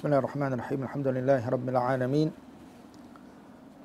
[0.00, 2.32] بسم الله الرحمن الرحيم الحمد لله رب العالمين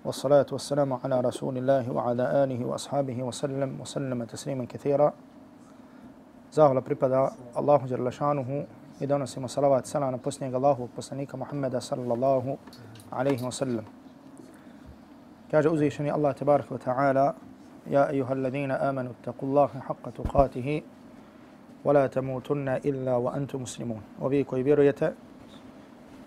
[0.06, 5.14] والصلاة والسلام على رسول الله وعلى آله وأصحابه وسلم وسلم تسليما كثيرا
[6.56, 8.50] زاه الله بريبدا الله جل شانه
[9.04, 12.58] إدانا سيما صلوات سلام نبسني الله وبسنيك محمد صلى الله
[13.12, 13.84] عليه وسلم
[15.52, 17.34] كاجة أزيشني الله تبارك وتعالى
[17.92, 20.82] يا أيها الذين آمنوا اتقوا الله حق تقاته
[21.86, 24.84] ولا تموتن إلا وأنتم مسلمون وبيكو يبيرو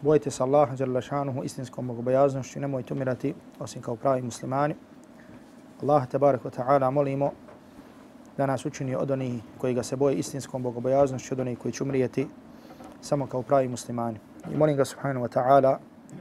[0.00, 4.74] bojite se Allaha Đerlašanuhu istinskom bogobojaznošću i nemojte umirati osim kao pravi muslimani.
[5.82, 7.32] Allah tebarek wa taala molimo
[8.36, 11.82] da nas učini od onih koji ga se boje istinskom bogobojaznošću, od onih koji će
[11.82, 12.28] umrijeti
[13.00, 14.18] samo kao pravi muslimani.
[14.52, 15.76] I molim ga subhanahu wa ta'ala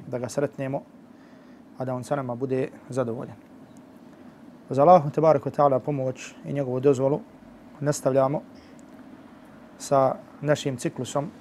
[0.07, 0.81] da ga sretnemo,
[1.77, 3.35] a da on sa nama bude zadovoljan.
[4.69, 7.19] Uz Allahu tebarek wa taala pomoć i njegovu dozvolu
[7.79, 8.41] nastavljamo
[9.77, 11.31] sa našim ciklusom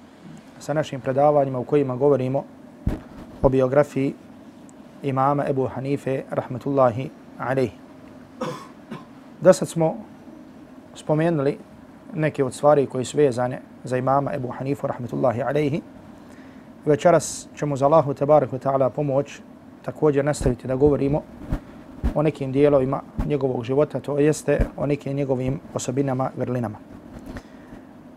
[0.59, 2.43] sa našim predavanjima u kojima govorimo
[3.41, 4.13] o biografiji
[5.03, 7.71] imama Ebu Hanife, rahmetullahi alaihi.
[9.41, 9.95] Da sad smo
[10.95, 11.57] spomenuli
[12.13, 15.81] neke od stvari koji su vezane za imama Ebu Hanifu, rahmetullahi alaihi.
[16.85, 19.39] Večeras ćemo za Allahu tabarak wa ta'ala pomoć
[19.81, 21.21] također nastaviti da govorimo
[22.15, 26.96] o nekim dijelovima njegovog života, to jeste o nekim njegovim osobinama, vrlinama.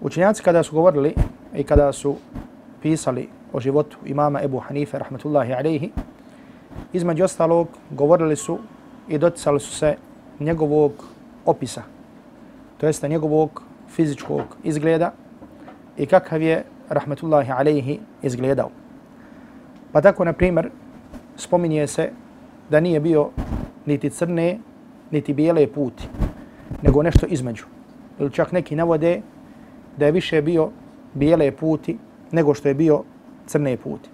[0.03, 1.15] Učenjaci kada su govorili
[1.55, 2.17] i kada su
[2.83, 5.91] pisali o životu imama Ebu Hanife, rahmetullahi alaihi,
[6.93, 8.59] između ostalog govorili su
[9.09, 9.97] i doticali su se
[10.41, 10.93] njegovog
[11.47, 11.83] opisa,
[12.79, 15.13] to jeste njegovog fizičkog izgleda
[15.97, 18.71] i kakav je, rahmetullahi alaihi, izgledao.
[19.93, 20.71] Pa tako, na primjer,
[21.37, 22.11] spominje se
[22.71, 23.31] da nije bio
[23.87, 24.59] niti crne,
[25.11, 26.09] niti bijele puti,
[26.83, 27.65] nego nešto između.
[28.19, 29.21] Ili čak neki navode
[29.97, 30.71] da je više bio
[31.15, 31.99] bijele puti
[32.33, 33.03] nego što je bio
[33.47, 34.09] crne puti.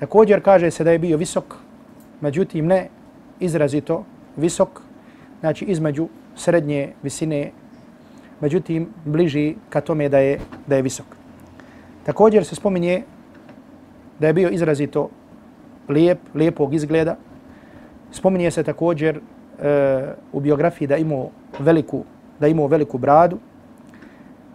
[0.00, 1.54] Također kaže se da je bio visok,
[2.20, 2.88] međutim ne
[3.40, 4.04] izrazito
[4.36, 4.80] visok,
[5.40, 7.50] znači između srednje visine,
[8.40, 11.06] međutim bliži ka tome da je, da je visok.
[12.04, 13.02] Također se spominje
[14.18, 15.08] da je bio izrazito
[15.88, 17.16] lijep, lijepog izgleda.
[18.10, 22.04] Spominje se također e, u biografiji da imao veliku,
[22.40, 23.38] da imao veliku bradu.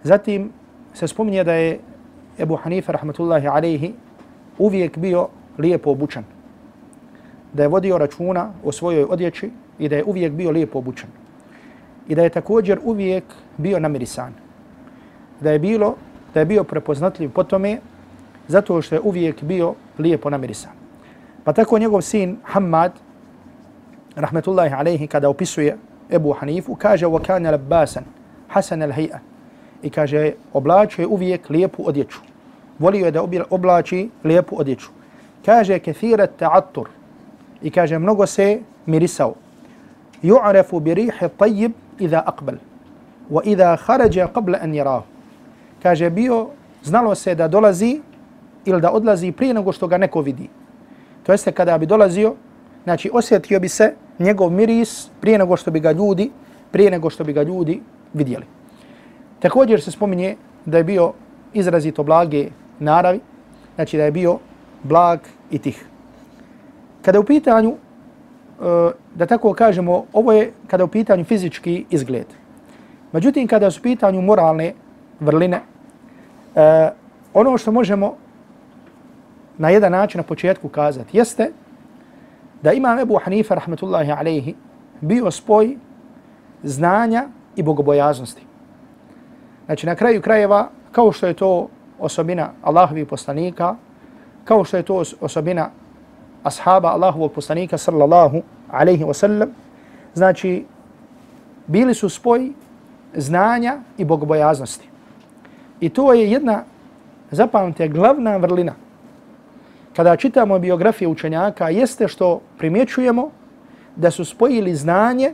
[0.02, 0.50] Zatim
[0.94, 1.80] se spominje da je
[2.38, 3.94] Ebu Hanife rahmatullahi alaihi
[4.58, 5.28] uvijek bio
[5.58, 6.24] lijepo obučan.
[7.52, 11.10] Da je vodio računa o svojoj odjeći i da je uvijek bio lijepo obučan.
[12.08, 13.24] I da je također uvijek
[13.56, 14.32] bio namirisan.
[15.40, 15.94] Da je bilo
[16.34, 17.78] da je bio prepoznatljiv po tome
[18.48, 20.72] zato što je uvijek bio lijepo namirisan.
[21.44, 22.92] Pa tako njegov sin Hamad
[24.16, 25.76] rahmatullahi alaihi kada opisuje
[26.10, 28.02] Ebu Hanifu kaže وَكَانَ لَبَّاسًا
[28.48, 29.18] حَسَنَ الْهَيْئَ
[29.83, 32.19] i kaže oblačuje uvijek lijepu odjeću.
[32.79, 34.89] Volio je da oblači lijepu odjeću.
[35.45, 36.85] Kaže kathirat ta'attur
[37.61, 39.33] i kaže mnogo se mirisao.
[40.23, 42.57] Ju'rafu bi rihi tayyib idha aqbal
[43.31, 45.03] wa idha kharaja qabla an yarahu.
[45.83, 46.47] Kaže bio
[46.83, 48.01] znalo se da dolazi
[48.65, 50.49] ili da odlazi prije nego što ga neko vidi.
[51.23, 52.35] To jeste kada bi dolazio,
[52.83, 56.31] znači osjetio bi se njegov miris prije nego što bi ga ljudi,
[56.71, 57.81] prije nego što bi ga ljudi
[58.13, 58.45] vidjeli.
[59.39, 61.13] Također se spominje da je bio
[61.53, 62.49] izrazito blage
[62.79, 63.19] naravi,
[63.75, 64.39] znači da je bio
[64.83, 65.19] blag
[65.51, 65.85] i tih.
[67.01, 72.25] Kada u pitanju, e, da tako kažemo, ovo je kada u pitanju fizički izgled.
[73.11, 74.73] Međutim, kada su u pitanju moralne
[75.19, 75.61] vrline,
[76.55, 76.89] e,
[77.33, 78.15] ono što možemo
[79.57, 81.51] na jedan način na početku kazati jeste
[82.61, 84.55] da imam Ebu Hanifa, rahmetullahi alaihi,
[85.01, 85.77] bio spoj
[86.63, 88.46] znanja i bogobojaznosti.
[89.67, 91.67] Znači na kraju krajeva, kao što je to
[91.99, 93.75] osobina Allahovih poslanika,
[94.43, 95.69] kao što je to osobina
[96.43, 98.41] ashaba Allahovog poslanika sallallahu
[98.71, 99.49] alaihi wa sallam,
[100.13, 100.65] znači
[101.67, 102.51] bili su spoj
[103.13, 104.89] znanja i bogobojaznosti.
[105.79, 106.63] I to je jedna,
[107.31, 108.73] zapamte, glavna vrlina.
[109.95, 113.29] Kada čitamo biografije učenjaka, jeste što primjećujemo
[113.95, 115.33] da su spojili znanje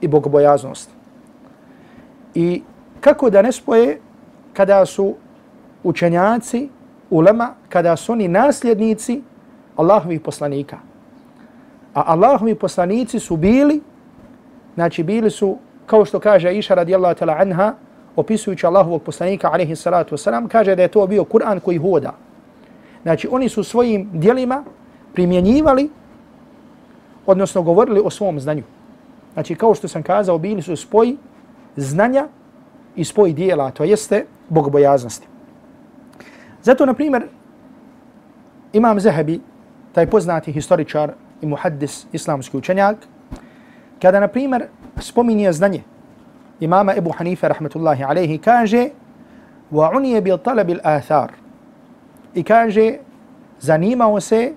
[0.00, 0.90] i bogobojaznost.
[2.34, 2.62] I
[3.02, 3.98] kako da ne spoje
[4.52, 5.14] kada su
[5.82, 6.68] učenjaci,
[7.10, 9.22] ulema, kada su oni nasljednici
[9.76, 10.78] Allahovih poslanika.
[11.94, 13.80] A Allahovi poslanici su bili,
[14.74, 17.74] znači bili su, kao što kaže Iša radijallahu tala anha,
[18.16, 22.14] opisujući Allahovog poslanika, alaihi salatu wasalam, kaže da je to bio Kur'an koji hoda.
[23.02, 24.64] Znači oni su svojim dijelima
[25.14, 25.90] primjenjivali,
[27.26, 28.62] odnosno govorili o svom znanju.
[29.32, 31.16] Znači kao što sam kazao, bili su spoji
[31.76, 32.28] znanja
[32.96, 35.26] i spoj dijela, to jeste bogobojaznosti.
[36.62, 37.26] Zato, na primjer,
[38.72, 39.40] Imam Zahabi,
[39.92, 41.12] taj poznati historičar
[41.42, 42.96] i muhaddis, islamski učenjak,
[44.02, 44.66] kada, na primjer,
[45.00, 45.82] spominje znanje
[46.60, 48.88] imama Ebu Hanife, rahmetullahi alaihi, kaže
[49.72, 51.32] wa unije الْآثَارِ athar
[52.34, 52.98] i kaže
[53.60, 54.52] zanimao se,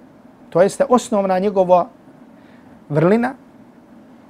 [0.50, 1.88] to jeste osnovna njegova
[2.90, 3.34] vrlina,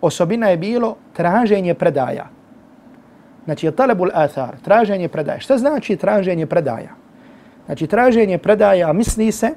[0.01, 2.34] osobina je bilo traženje predaja.
[3.45, 5.39] Znači, talabul athar, traženje predaja.
[5.39, 6.89] Šta znači traženje predaja?
[7.65, 9.49] Znači, traženje predaja misli se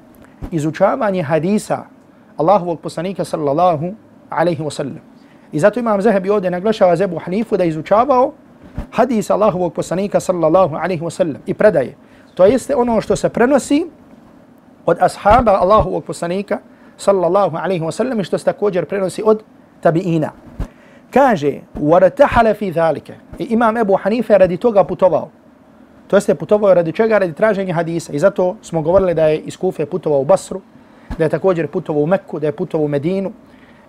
[0.50, 1.85] izučavanje hadisa
[2.37, 3.94] Allahovog poslanika sallallahu
[4.31, 5.00] alaihi wa sallam.
[5.52, 8.32] I zato imam Zahebi ovdje naglašava Zebu Hanifu da izučavao
[8.90, 11.96] hadis Allahovog poslanika sallallahu alaihi wa sallam i predaje.
[12.34, 13.87] To jeste ono što se prenosi
[14.87, 16.58] od ashaba Allahovog poslanika
[16.96, 19.43] sallallahu alaihi wa sallam i što se također prenosi od
[19.81, 20.31] tabiina
[21.13, 25.30] Kaže, وَرَتَحَلَ فِي ذَلِكَ I imam Ebu Hanife radi toga putovao.
[26.07, 27.18] To jeste putovao radi čega?
[27.18, 28.13] Radi traženja hadisa.
[28.13, 30.62] I zato smo govorili da je iz Kufe putovao u Basru,
[31.18, 33.31] da je također putovao u Mekku, da je putovao u Medinu.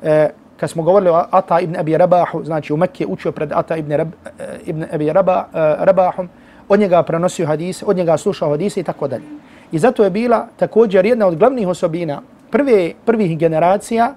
[0.02, 3.76] E, kad smo govorili o Ata ibn Abi Rabahu, znači u Mekke učio pred Ata
[3.76, 4.08] ibn, Rab,
[4.38, 6.29] e, ibn Abi Rabah, uh, Rabahom,
[6.69, 9.25] od njega prenosio hadise, od njega slušao hadise i tako dalje.
[9.73, 14.14] I zato je bila također jedna od glavnih osobina prve, prvih generacija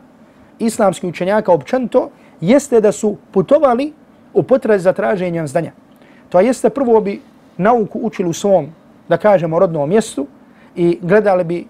[0.60, 2.10] islamskih učenjaka općento,
[2.43, 3.93] jeste da su putovali
[4.35, 5.73] u potrazi za traženjem znanja.
[6.29, 7.21] To jeste prvo bi
[7.57, 8.67] nauku učili u svom,
[9.09, 10.27] da kažemo, rodnom mjestu
[10.77, 11.67] i gledali bi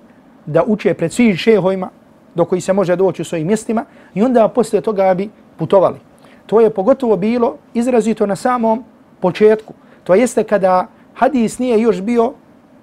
[0.47, 1.91] da uče pred svim šehovima
[2.35, 3.85] do koji se može doći u svojim mjestima
[4.15, 5.99] i onda poslije toga bi putovali.
[6.47, 8.85] To je pogotovo bilo izrazito na samom
[9.21, 9.75] početku.
[10.05, 12.33] To jeste kada hadis nije još bio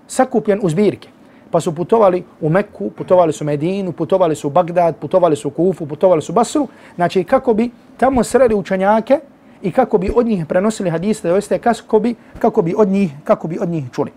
[0.07, 1.09] sakupljen u zbirke
[1.51, 5.51] pa su putovali u Meku, putovali su Medinu, putovali su u Bagdad, putovali su u
[5.51, 6.67] Kufu, putovali su u Basru.
[6.95, 9.19] Znači kako bi tamo sreli učenjake
[9.61, 13.11] i kako bi od njih prenosili hadise, da jeste kako bi, kako bi od njih,
[13.23, 14.11] kako bi od njih čuli.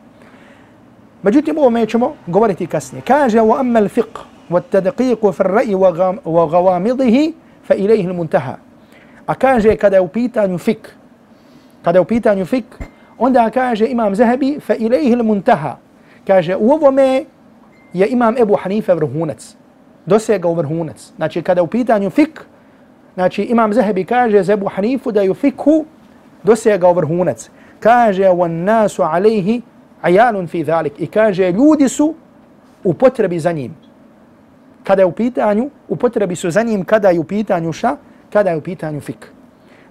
[1.22, 3.02] Međutim, ovo ćemo govoriti kasnije.
[3.06, 4.18] Kaže, wa amma al-fiqh,
[4.50, 5.74] wa tadqiqu fi ar-ra'i
[6.24, 7.32] wa ghawamidihi
[7.64, 8.54] fa ilayhi al-muntaha.
[9.26, 10.90] A kaže kada je u pitanju fik,
[11.82, 12.64] kada je u pitanju fik,
[13.18, 15.74] onda kaže Imam Zahabi fa ilayhi al-muntaha.
[16.26, 17.24] Kaže u ovome
[17.92, 19.56] je imam Ebu Hanife vrhunac.
[20.06, 21.12] Dosegao vrhunac.
[21.16, 22.40] Znači kada u pitanju fik,
[23.14, 25.84] znači imam Zahebi kaže za Ebu Hanifu da je u fikhu
[26.42, 27.50] dosegao vrhunac.
[27.80, 29.62] Kaže wan nasu alaihi
[30.02, 30.92] ajalun fi zalik.
[31.00, 32.14] I kaže ljudi su
[32.84, 33.74] u potrebi za njim
[34.84, 37.96] kada je u pitanju, u potrebi su za njim kada je u pitanju šta,
[38.32, 39.32] kada je u pitanju fik.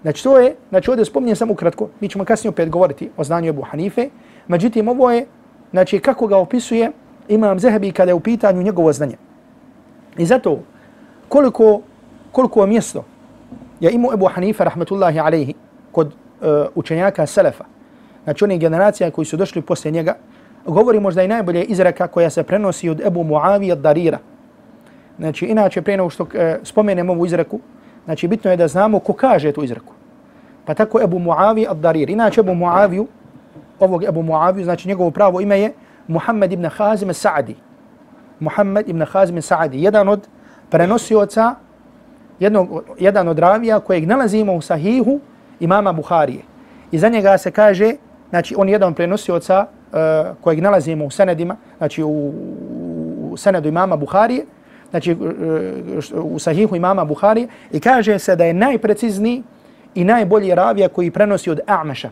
[0.02, 3.50] Znači to je, znači ovdje spominjem samo ukratko, mi ćemo kasnije opet govoriti o znanju
[3.50, 4.10] Ebu Hanife,
[4.48, 5.26] međutim ovo je,
[5.72, 6.92] znači kako ga opisuje
[7.28, 9.16] Imam Zehebi kada je u pitanju njegovo znanje.
[10.18, 10.60] I zato
[11.30, 11.82] koliko,
[12.32, 13.06] koliko mjesto
[13.80, 15.54] je imao Ebu Hanife, rahmetullahi alaihi,
[15.92, 16.14] kod uh,
[16.76, 17.64] učenjaka Selefa,
[18.24, 20.16] znači onih generacija koji su došli poslije njega,
[20.66, 24.20] govori možda i najbolje izreka koja se prenosi od Ebu Muavija Darira,
[25.22, 27.60] Znači, inače, prije nego što e, spomenem ovu izreku,
[28.06, 29.94] znači, bitno je da znamo ko kaže tu izreku.
[30.66, 32.10] Pa tako Ebu Muavi ad-Darir.
[32.10, 33.08] Inače, Ebu Muaviju,
[33.82, 35.74] ovog Ebu Muaviju, znači njegovo pravo ime je
[36.08, 37.56] Muhammed ibn Hazim Sa'adi.
[38.40, 39.84] Muhammed ibn Hazim Sa'adi.
[39.84, 40.28] Jedan od
[40.70, 41.56] prenosioca,
[42.40, 45.20] jednog, jedan od ravija kojeg nalazimo u sahihu
[45.60, 46.42] imama Buharije.
[46.92, 47.94] I za njega se kaže,
[48.30, 49.98] znači on je jedan prenosioca uh,
[50.42, 52.34] kojeg nalazimo u senedima, znači u,
[53.32, 54.46] u senedu imama Buharije,
[54.92, 55.16] znači e,
[56.22, 59.44] u sahihu imama Buhari i kaže se da je najprecizniji
[59.96, 62.10] i najbolji ravija koji prenosi od A'maša.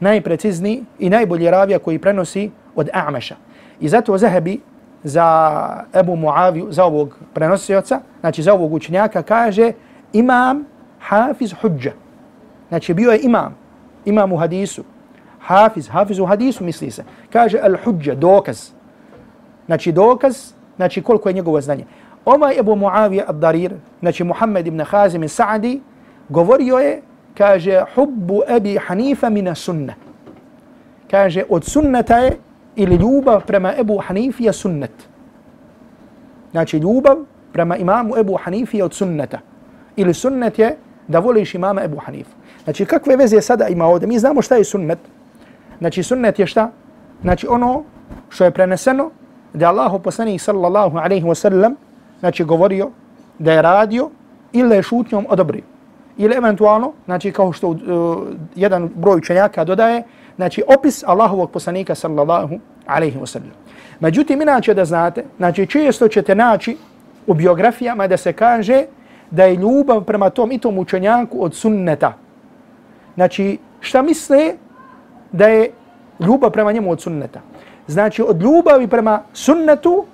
[0.00, 3.34] Najprecizniji i najbolji ravija koji prenosi od A'maša.
[3.80, 4.60] I zato Zahebi
[5.04, 9.72] za Ebu Muaviju, za ovog prenosioca, znači za ovog učenjaka, kaže
[10.12, 10.64] imam
[11.00, 11.92] hafiz Hudža.
[12.68, 13.56] Znači bio je imam,
[14.04, 14.84] imam u hadisu.
[15.40, 17.04] Hafiz, hafiz u hadisu misli se.
[17.30, 18.70] Kaže Al-Hudža, dokaz.
[19.66, 21.84] Znači dokaz, znači koliko je njegovo znanje.
[22.24, 25.80] Ovaj Ebu Muavija ad-Darir, znači Muhammed ibn Hazim i Sa'di,
[26.28, 27.02] govorio je,
[27.34, 29.94] kaže, hubbu Ebi Hanifa mina sunna.
[31.10, 32.36] Kaže, od sunneta je
[32.76, 34.90] ili ljubav prema Ebu Hanifija sunnet.
[36.50, 37.16] Znači, ljubav
[37.52, 39.38] prema imamu Ebu Hanifija od sunneta.
[39.96, 40.76] Ili sunnet je
[41.08, 42.30] da voliš imama Ebu Hanifu.
[42.64, 44.08] Znači, kakve veze sada ima ovdje?
[44.08, 44.98] Mi znamo šta je sunnet.
[45.78, 46.70] Znači, sunnet je šta?
[47.22, 47.84] Znači, ono
[48.28, 49.10] što je preneseno
[49.52, 51.74] da Allahu poslanih sallallahu alaihi wa sallam
[52.20, 52.90] znači govorio
[53.38, 54.10] da je radio
[54.52, 55.73] ili da je šutnjom odobrio.
[56.16, 57.78] Ili eventualno, znači kao što uh,
[58.54, 60.02] jedan broj učenjaka dodaje,
[60.36, 63.50] znači opis Allahovog poslanika sallallahu alaihi wa sallam.
[64.00, 66.76] Međutim, inače da znate, znači često ćete naći
[67.26, 68.84] u biografijama da se kaže
[69.30, 72.12] da je ljubav prema tom i tom učenjaku od sunneta.
[73.14, 74.54] Znači, šta misle
[75.32, 75.70] da je
[76.20, 77.40] ljubav prema njemu od sunneta?
[77.86, 80.04] Znači, od ljubavi prema sunnetu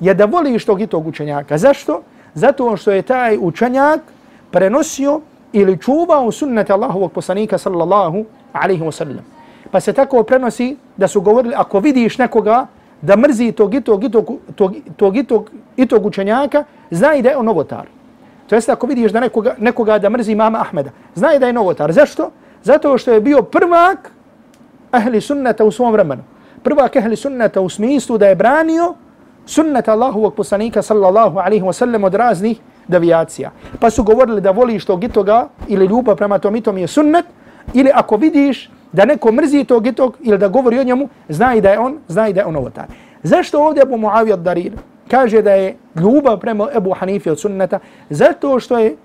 [0.00, 1.58] je da voliš tog i tog učenjaka.
[1.58, 2.02] Zašto?
[2.34, 4.00] Zato što je taj učenjak
[4.50, 5.20] prenosio
[5.52, 9.24] ili čuvao sunnet Allahovog poslanika sallallahu alaihi wa sallam.
[9.70, 12.66] Pa se tako prenosi da su govorili ako vidiš nekoga
[13.02, 17.22] da mrzi tog i tog i tog, tog, tog, i tog, i tog učenjaka, znaj
[17.22, 17.86] da je on novotar.
[18.46, 21.92] To jest ako vidiš da nekoga, nekoga da mrzi mama Ahmeda, znaj da je novotar.
[21.92, 22.30] Zašto?
[22.62, 24.12] Zato što je bio prvak
[24.90, 26.22] ahli sunneta u svom vremenu.
[26.62, 28.94] Prvak ahli sunneta u smislu da je branio
[29.46, 33.50] sunnet Allahovog poslanika sallallahu alaihi wa sallam od raznih devijacija.
[33.80, 36.86] Pa su govorili da voliš tog i toga ili ljubav prema tom i tom je
[36.86, 37.24] sunnet
[37.74, 41.60] ili ako vidiš da neko mrzi tog i tog ili da govori o njemu, znaj
[41.60, 42.84] da je on, znaj da je on ovotar.
[43.22, 44.72] Zašto ovdje Abu Muawiyah Darir
[45.10, 47.78] kaže da je ljubav prema Abu Hanifi od sunneta?
[48.10, 48.96] Zato što je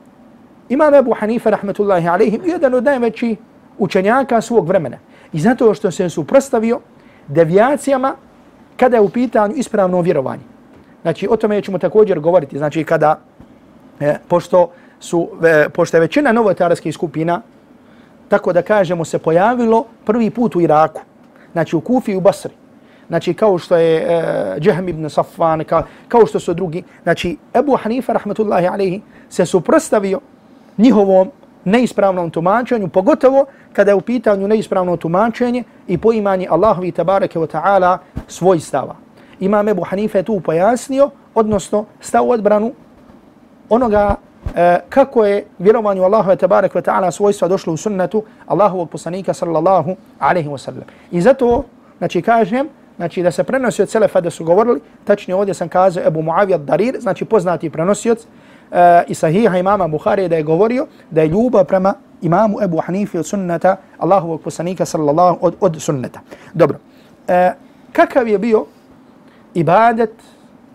[0.70, 3.38] imam Abu Hanifa rahmetullahi alaihim jedan od najvećih
[3.78, 4.98] učenjaka svog vremena.
[5.34, 6.80] I zato što se suprostavio
[7.28, 8.16] devijacijama
[8.78, 10.44] kada je u pitanju ispravno vjerovanje.
[11.02, 12.58] Znači, o tome ćemo također govoriti.
[12.58, 13.20] Znači, kada,
[14.00, 17.42] e, pošto, su, e, pošto je većina novotarskih skupina,
[18.28, 21.02] tako da kažemo, se pojavilo prvi put u Iraku.
[21.52, 22.54] Znači, u Kufi i u Basri.
[23.08, 26.84] Znači, kao što je e, Džehm ibn Safvan, kao, kao što su drugi.
[27.04, 30.20] Znači, Ebu Hanifa, rahmatullahi alaihi, se suprostavio
[30.78, 31.32] njihovom
[31.66, 37.98] neispravnom tumačenju, pogotovo kada je u pitanju neispravno tumačenje i poimanje Allahovi tabareke wa ta'ala
[38.28, 38.96] svoj stava.
[39.40, 42.74] Imam Ebu Hanife tu pojasnio, odnosno stav odbranu
[43.70, 44.16] onoga
[44.56, 49.96] e, kako je vjerovanju Allahove barek ve ta'ala svojstva došlo u sunnetu Allahovog poslanika sallallahu
[50.20, 50.84] alaihi wa sallam.
[51.12, 51.64] I zato,
[51.98, 52.68] znači kažem,
[52.98, 56.58] znači da se prenosi od Selefa da su govorili, tačnije ovdje sam kazao Ebu Muavija
[56.58, 61.66] Darir, znači poznati prenosioc, uh, i sahiha imama Bukhari da je govorio da je ljubav
[61.66, 66.20] prema imamu Ebu Hanifi od sunnata Allahovog poslanika sallallahu od, od sunnata.
[66.54, 66.78] Dobro.
[67.28, 67.52] E,
[67.92, 68.66] kakav je bio
[69.54, 70.14] ibadet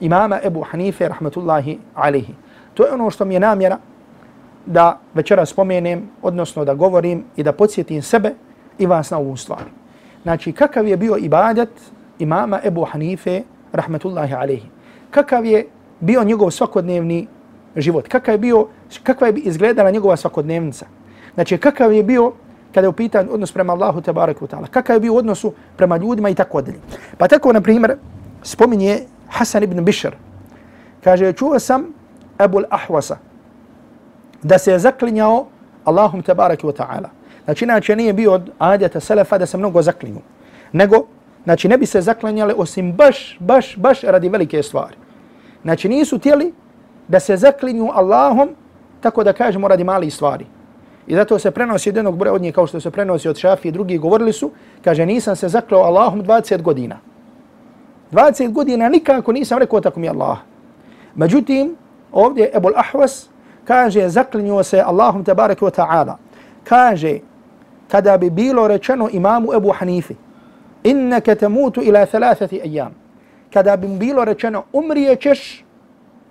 [0.01, 2.35] imama Ebu Hanife rahmatullahi alihi?
[2.75, 3.79] To je ono što mi je namjera
[4.67, 8.35] da večera spomenem, odnosno da govorim i da podsjetim sebe
[8.79, 9.65] i vas na ovu stvar.
[10.23, 11.71] Znači, kakav je bio ibadet
[12.19, 14.69] imama Ebu Hanife rahmetullahi alihi?
[15.11, 15.67] Kakav je
[16.01, 17.27] bio njegov svakodnevni
[17.77, 18.67] život, kakav je bio,
[19.03, 20.87] kakva je izgledala njegova svakodnevnica.
[21.35, 22.33] Znači, kakav je bio
[22.75, 26.29] kada je upitan odnos prema Allahu te bareku ta'ala, kakav je bio odnosu prema ljudima
[26.29, 26.79] i tako dalje.
[27.19, 27.97] Pa tako, na primjer,
[28.43, 28.99] spominje
[29.29, 30.15] Hasan ibn Bishr.
[31.05, 32.00] Kaže, čuo sam
[32.41, 33.15] Abu al-Ahwasa
[34.43, 35.47] da se je zaklinjao
[35.85, 37.09] Allahum te bareku ta'ala.
[37.45, 40.21] Znači, inače nije bio od adjata selefa da se mnogo zaklinju.
[40.73, 41.07] Nego,
[41.45, 44.97] znači, ne bi se zaklinjali osim baš, baš, baš radi velike stvari.
[45.63, 46.53] Znači, nisu tijeli
[47.09, 48.49] da se zaklinju Allahom,
[49.01, 50.47] tako da kažemo radi mali stvari.
[51.07, 53.69] I zato se prenosi od jednog broja od njih, kao što se prenosi od šafi
[53.69, 54.51] i drugi, govorili su,
[54.85, 56.99] kaže, nisam se zaklao Allahom 20 godina.
[58.13, 60.39] 20 godina nikako nisam rekao tako mi Allah.
[61.15, 61.77] Međutim,
[62.13, 63.31] ovdje Ebul Ahwas
[63.65, 66.15] kaže, zaklinju se Allahom tabaraka wa ta'ala.
[66.65, 67.21] Kaže,
[67.89, 70.15] kada bi bilo rečeno imamu Ebu Hanifi,
[70.83, 72.91] inneke tamutu ila thalathati ayyam.
[73.53, 75.65] Kada bi bilo rečeno umrijećeš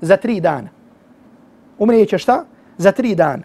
[0.02, 0.70] za tri dana.
[1.78, 2.46] Umrijećeš šta?
[2.78, 3.44] Za tri dana.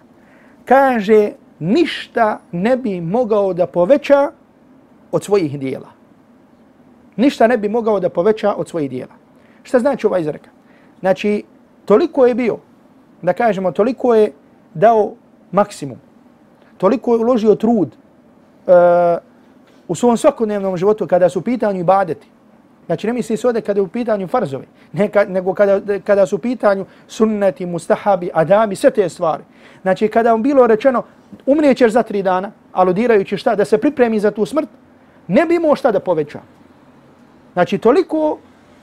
[0.64, 4.30] Kaže, ništa ne bi mogao da poveća
[5.12, 5.88] od svojih dijela.
[7.16, 9.14] Ništa ne bi mogao da poveća od svojih dijela.
[9.62, 10.50] Šta znači ova izreka?
[11.00, 11.44] Znači,
[11.84, 12.58] toliko je bio,
[13.22, 14.32] da kažemo, toliko je
[14.74, 15.14] dao
[15.52, 15.98] maksimum.
[16.76, 18.74] Toliko je uložio trud uh,
[19.88, 22.26] u svom svakodnevnom životu kada su pitanju ibadeti.
[22.86, 26.36] Znači ne misli se ovdje kada je u pitanju farzovi, ne, nego kada, kada su
[26.36, 29.44] u pitanju sunneti, mustahabi, adami, sve te stvari.
[29.82, 31.02] Znači kada vam bilo rečeno
[31.46, 34.68] umrijećeš za tri dana, aludirajući šta, da se pripremi za tu smrt,
[35.28, 36.40] ne bi imao šta da poveća.
[37.52, 38.38] Znači toliko,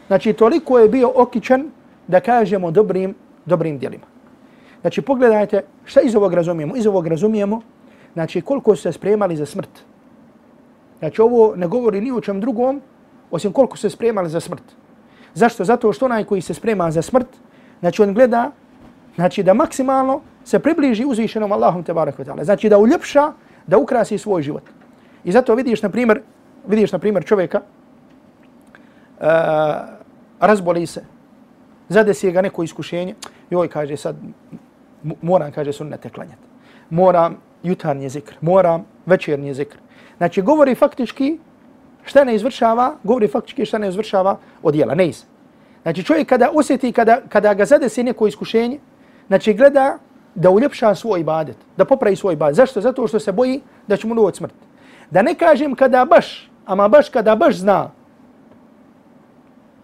[0.08, 1.72] znači toliko je bio okičan
[2.12, 3.16] da kažemo dobrim,
[3.46, 4.06] dobrim djelima.
[4.82, 6.76] Znači pogledajte šta iz ovog razumijemo.
[6.76, 7.62] Iz ovog razumijemo
[8.14, 9.70] znači koliko su se spremali za smrt.
[11.00, 12.82] Znači ovo ne govori ni o čem drugom,
[13.32, 14.64] osim koliko se spremali za smrt.
[15.34, 15.64] Zašto?
[15.64, 17.28] Zato što onaj koji se sprema za smrt,
[17.80, 18.52] znači on gleda
[19.16, 22.44] znači da maksimalno se približi uzvišenom Allahom te barak ta'ala.
[22.44, 23.32] Znači da uljepša,
[23.68, 24.64] da ukrasi svoj život.
[25.24, 26.22] I zato vidiš na primjer,
[26.68, 29.28] vidiš na primjer čovjeka uh,
[30.40, 31.04] razboli se,
[31.92, 33.16] zadesi ga neko iskušenje,
[33.50, 34.16] joj kaže sad
[35.22, 36.48] moram kaže sunnete klanjati.
[36.90, 39.78] Moram jutarnji zikr, moram večernji zikr.
[40.18, 41.38] Znači govori faktički
[42.04, 45.24] šta ne izvršava, govori faktički šta ne izvršava od jela, ne iz.
[45.82, 48.80] Znači čovjek kada osjeti, kada, kada ga zadesi neko iskušenje,
[49.28, 49.98] znači gleda
[50.36, 52.56] da uljepša svoj ibadet, da popravi svoj ibadet.
[52.56, 52.82] Zašto?
[52.82, 54.54] Zato što se boji da će mu doći smrt.
[55.12, 57.92] Da ne kažem kada baš, ama baš kada baš zna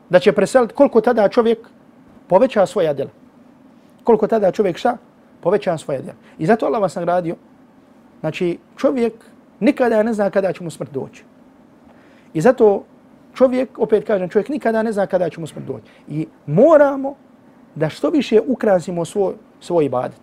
[0.09, 1.67] da će preseliti, koliko tada čovjek
[2.27, 3.11] poveća svoja djela.
[4.03, 4.97] Koliko tada čovjek šta?
[5.41, 6.17] Poveća svoja djela.
[6.37, 7.35] I zato Allah vas nagradio.
[8.19, 9.13] Znači, čovjek
[9.59, 11.23] nikada ne zna kada će mu smrt doći.
[12.33, 12.83] I zato
[13.33, 15.85] čovjek, opet kažem, čovjek nikada ne zna kada će mu smrt doći.
[16.07, 17.15] I moramo
[17.75, 20.21] da što više ukrasimo svoj, svoj ibadet.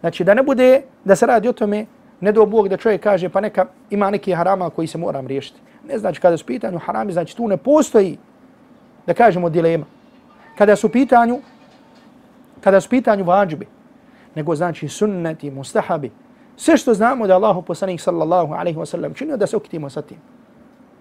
[0.00, 1.86] Znači, da ne bude da se radi o tome,
[2.20, 5.60] ne do Bog da čovjek kaže pa neka ima neki harama koji se moram riješiti.
[5.88, 8.18] Ne znači kada su pitanju harami, znači tu ne postoji,
[9.06, 9.86] da kažemo, dilema.
[10.58, 11.38] Kada su pitanju,
[12.60, 13.66] kada su pitanju vađbi,
[14.34, 16.10] nego znači sunneti, mustahabi,
[16.56, 20.02] sve što znamo da Allahu poslanik sallallahu alaihi wa sallam činio da se okitimo sa
[20.02, 20.18] tim.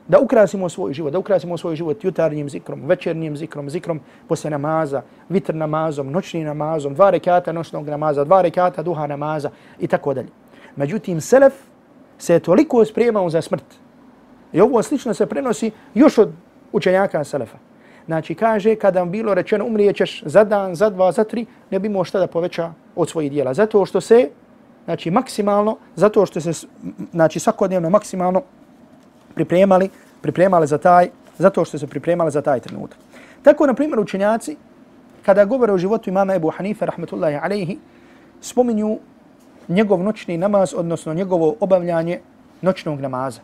[0.07, 5.01] Da ukrasimo svoj život, da ukrasimo svoj život jutarnjim zikrom, večernjim zikrom, zikrom posle namaza,
[5.29, 10.29] vitr namazom, noćnim namazom, dva rekata noćnog namaza, dva rekata duha namaza i tako dalje.
[10.75, 11.53] Međutim, Selef
[12.17, 13.65] se je toliko spremao za smrt.
[14.53, 16.31] I ovo slično se prenosi još od
[16.71, 17.57] učenjaka Selefa.
[18.11, 21.87] Znači, kaže, kada vam bilo rečeno umrijećeš za dan, za dva, za tri, ne bi
[21.87, 23.53] imao šta da poveća od svojih dijela.
[23.53, 24.29] Zato što se,
[24.85, 26.67] znači, maksimalno, zato što se,
[27.11, 28.41] znači, svakodnevno maksimalno
[29.35, 29.89] pripremali,
[30.21, 32.99] pripremali za taj, zato što se pripremali za taj trenutak.
[33.43, 34.57] Tako, na primjer, učenjaci,
[35.25, 37.79] kada govore o životu imama Ebu Hanife, rahmetullahi alaihi,
[38.41, 38.99] spominju
[39.67, 42.19] njegov noćni namaz, odnosno njegovo obavljanje
[42.61, 43.39] noćnog namaza.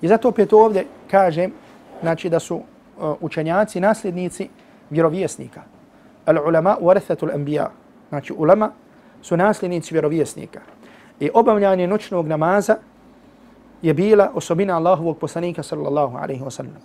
[0.00, 1.52] I zato opet ovdje kažem,
[2.00, 2.62] znači da su
[3.00, 4.48] E, učenjaci, nasljednici
[4.90, 5.62] vjerovjesnika.
[6.26, 7.66] Al ulama warathatul anbiya.
[8.08, 8.70] Znači ulama
[9.22, 10.60] su nasljednici vjerovjesnika.
[11.20, 12.76] I obavljanje noćnog namaza
[13.82, 16.76] je bila osobina Allahovog poslanika sallallahu alaihi wa sallam.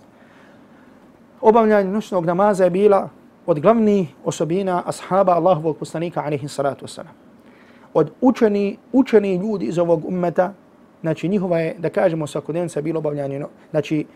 [1.40, 3.08] Obavljanje noćnog namaza je bila
[3.46, 7.26] od glavnih osobina ashaba Allahovog poslanika alaihi salatu wa sallam
[7.96, 10.52] od učeni, učeni ljudi iz ovog ummeta,
[11.00, 14.06] znači njihova je, da kažemo, svakodnevnica bilo obavljanje, znači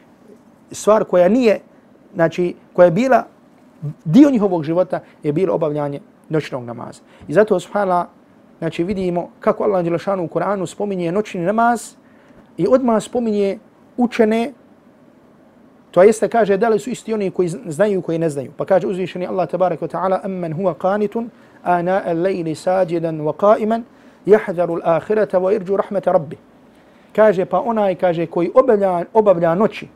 [0.70, 1.60] stvar koja nije,
[2.14, 3.24] znači, koja je bila
[4.04, 7.00] dio njihovog života je bilo obavljanje noćnog namaza.
[7.28, 8.06] I zato subhana
[8.58, 11.94] znači vidimo kako Allah Đelešanu u Koranu spominje noćni namaz
[12.56, 13.58] i odmah spominje
[13.96, 14.52] učene,
[15.90, 18.52] to jeste kaže da li su isti oni koji znaju koji ne znaju.
[18.56, 21.28] Pa kaže uzvišeni Allah tabaraka wa ta'ala Amman huwa qanitun
[21.62, 23.82] ana al-layli sajidan wa qaiman
[24.26, 26.36] jahdaru al-akhirata wa yarju rahmata rabbi.
[27.16, 29.88] Kaže pa onaj kaže koji obavlja, obavlja noći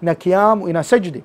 [0.00, 1.22] na kijamu i na seđdi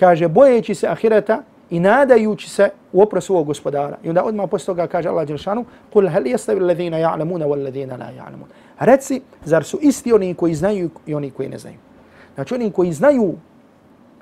[0.00, 3.96] kaže bojeći se ahireta i nadajući se u oprost svog gospodara.
[4.02, 8.06] I onda odmah posle toga kaže Allah Đelšanu, hal هَلْ allazina الَّذِينَ wal وَالَّذِينَ la
[8.06, 8.48] ja'lamun.
[8.78, 11.76] Reci, zar su isti oni koji znaju i oni koji ne znaju?
[12.34, 13.34] Znači oni koji znaju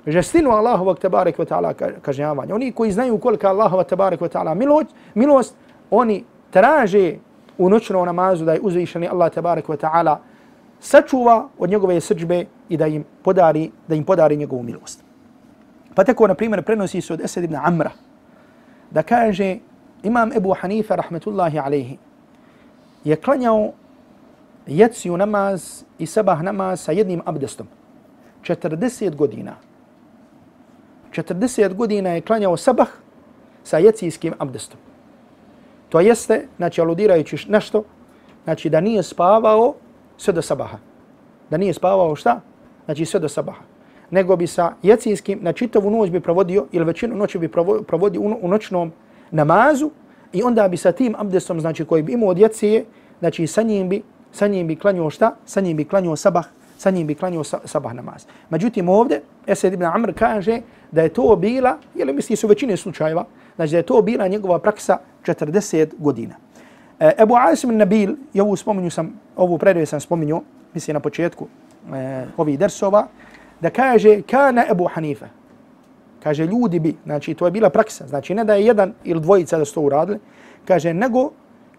[0.07, 4.89] žestinu Allahovog tabarik ve ta'ala kažnjavanja, oni koji znaju kolika Allahova tabarik ve ta'ala milost,
[5.13, 5.55] milost,
[5.91, 7.15] oni traže
[7.57, 10.17] u noćnom namazu da je uzvišeni Allah tebarek ve ta'ala
[10.79, 15.02] sačuva od njegove srđbe i da im podari, da im podari njegovu milost.
[15.95, 17.91] Pa tako, na primjer, prenosi se od Esed ibn Amra
[18.91, 19.57] da kaže
[20.03, 21.97] imam Ebu Hanifa, rahmetullahi alaihi,
[23.03, 23.71] je klanjao
[24.67, 27.67] jeciju namaz i sabah namaz sa jednim abdestom.
[28.41, 29.55] 40 godina.
[31.11, 32.87] 40 godina je klanjao sabah
[33.63, 34.79] sa jecijskim abdestom.
[35.89, 37.83] To jeste, znači aludirajući nešto,
[38.43, 39.75] znači da nije spavao
[40.17, 40.77] sve do sabaha.
[41.49, 42.41] Da nije spavao šta?
[42.85, 43.72] Znači sve do sabaha.
[44.13, 47.47] Nego bi sa jecijskim, na čitavu noć bi provodio, ili većinu noći bi
[47.87, 48.91] provodio u noćnom
[49.31, 49.89] namazu
[50.33, 52.85] i onda bi sa tim abdestom, znači koji bi imao od jecije,
[53.19, 55.35] znači sa njim bi, sa njim bi klanio šta?
[55.45, 56.45] Sa njim bi klanjao sabah,
[56.77, 58.25] sa njim bi klanjao sabah namaz.
[58.49, 63.25] Međutim ovdje, Esed ibn Amr kaže da je to bila, jel misli su većine slučajeva,
[63.55, 66.35] znači da je to bila njegova praksa 40 godina.
[66.99, 71.47] E, Ebu Asim Nabil, i ovu spominju sam, ovu predaju sam spominju, misli na početku
[71.93, 73.07] e, ovih dersova,
[73.63, 75.25] da kaže kana Ebu Hanife.
[76.23, 79.57] Kaže ljudi bi, znači to je bila praksa, znači ne da je jedan ili dvojica
[79.57, 80.19] da su to uradili,
[80.67, 81.29] kaže nego,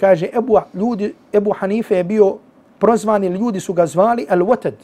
[0.01, 2.37] kaže Ebu, ljudi, Ebu Hanife je bio
[2.79, 4.81] prozvan ili ljudi su ga zvali al-watad,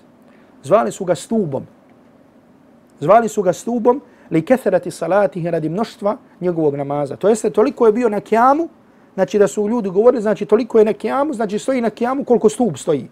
[0.62, 1.66] zvali su ga stubom.
[3.00, 7.16] Zvali su ga stubom li kethrati salatihi radi mnoštva njegovog namaza.
[7.16, 8.68] To jeste, toliko je bio na kjamu,
[9.14, 12.48] znači da su ljudi govorili, znači toliko je na kjamu, znači stoji na kjamu koliko
[12.48, 13.08] stub stoji.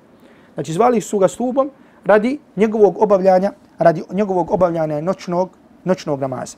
[0.54, 1.70] Znači zvali su ga stubom
[2.04, 5.50] radi njegovog obavljanja, radi njegovog obavljanja noćnog,
[5.84, 6.56] noćnog namaza.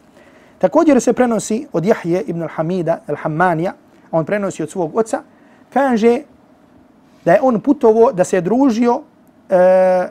[0.58, 3.72] Također se prenosi od Jahje ibn al-Hamida, al-Hammanija,
[4.10, 5.22] on prenosi od svog oca,
[5.72, 6.20] kaže
[7.24, 9.00] da je on putovo, da se je družio,
[9.50, 10.08] e,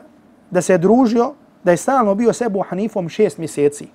[0.50, 1.32] da se je družio,
[1.64, 3.86] da je stalno bio s Ebu Hanifom šest mjeseci.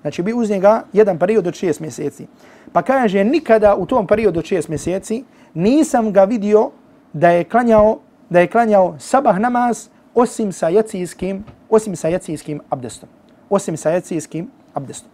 [0.00, 2.26] Znači bi uz njega jedan period od šest mjeseci.
[2.72, 6.70] Pa kaže, nikada u tom periodu od šest mjeseci nisam ga vidio
[7.12, 7.98] da je klanjao,
[8.30, 13.08] da je klanjao sabah namaz osim sa jacijskim, osim sa jacijskim abdestom.
[13.50, 15.10] Osim sa jacijskim abdestom.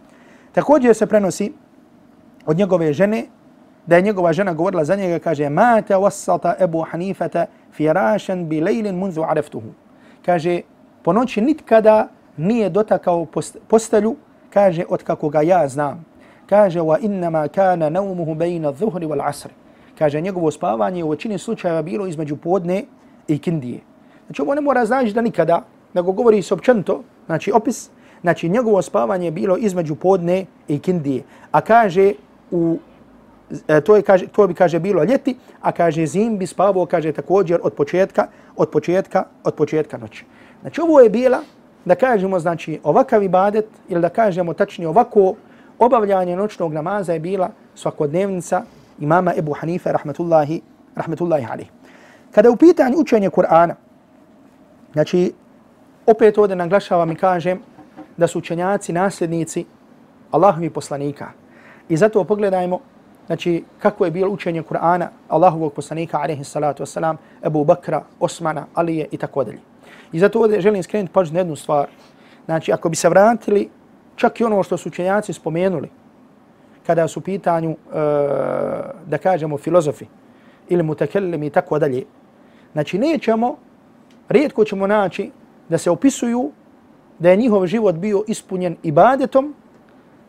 [0.51, 1.53] Također se prenosi
[2.45, 3.25] od njegove žene,
[3.85, 8.95] da je njegova žena govorila za njega, kaže, Mata wasata Ebu Hanifata firašan bi lejlin
[8.95, 9.69] munzu areftuhu.
[10.25, 10.61] Kaže,
[11.03, 13.27] po noći nitkada nije dotakao
[13.67, 14.15] postelju,
[14.49, 16.05] kaže, od kako ga ja znam.
[16.49, 19.53] Kaže, wa innama kana naumuhu bejna dhuhri wal asri.
[19.97, 22.85] Kaže, njegovo spavanje u većini slučajeva bilo između podne
[23.27, 23.79] i kindije.
[24.25, 25.61] Znači, ovo ne mora znači da nikada,
[25.95, 27.89] nego govori se općento, znači opis,
[28.21, 31.23] znači njegovo spavanje je bilo između podne i kindije.
[31.51, 32.13] A kaže,
[32.51, 32.77] u,
[33.67, 37.11] e, to, je, kaže, to bi kaže bilo ljeti, a kaže zim bi spavao, kaže
[37.11, 40.25] također od početka, od početka, od početka noći.
[40.61, 41.39] Znači, ovo je bila,
[41.85, 45.35] da kažemo, znači, ovakav ibadet, ili da kažemo tačnije ovako
[45.79, 48.63] obavljanje noćnog namaza je bila svakodnevnica
[48.99, 50.61] imama Ebu Hanife, rahmetullahi,
[50.95, 51.71] rahmetullahi alih.
[52.31, 53.73] Kada u pitanju učenje Kur'ana,
[54.93, 55.33] znači,
[56.05, 57.59] opet ovdje naglašavam i kažem
[58.17, 59.65] da su učenjaci nasljednici
[60.31, 61.31] Allahovi poslanika.
[61.89, 62.79] I zato pogledajmo
[63.27, 67.15] znači, kako je bilo učenje Kur'ana Allahovog poslanika, alaihi salatu wasalam,
[67.45, 69.59] Ebu Bakra, Osmana, Alije i tako dalje.
[70.11, 71.87] I zato ovdje želim skrenuti pažnju na jednu stvar.
[72.45, 73.69] Znači, ako bi se vratili
[74.15, 75.89] čak i ono što su učenjaci spomenuli,
[76.85, 77.95] kada su pitanju, uh,
[79.07, 80.05] da kažemo, filozofi
[80.69, 82.03] ili mutakellimi i tako dalje,
[82.73, 83.55] znači nećemo,
[84.29, 85.31] rijetko ćemo naći
[85.69, 86.51] da se opisuju
[87.19, 89.55] da je njihov život bio ispunjen ibadetom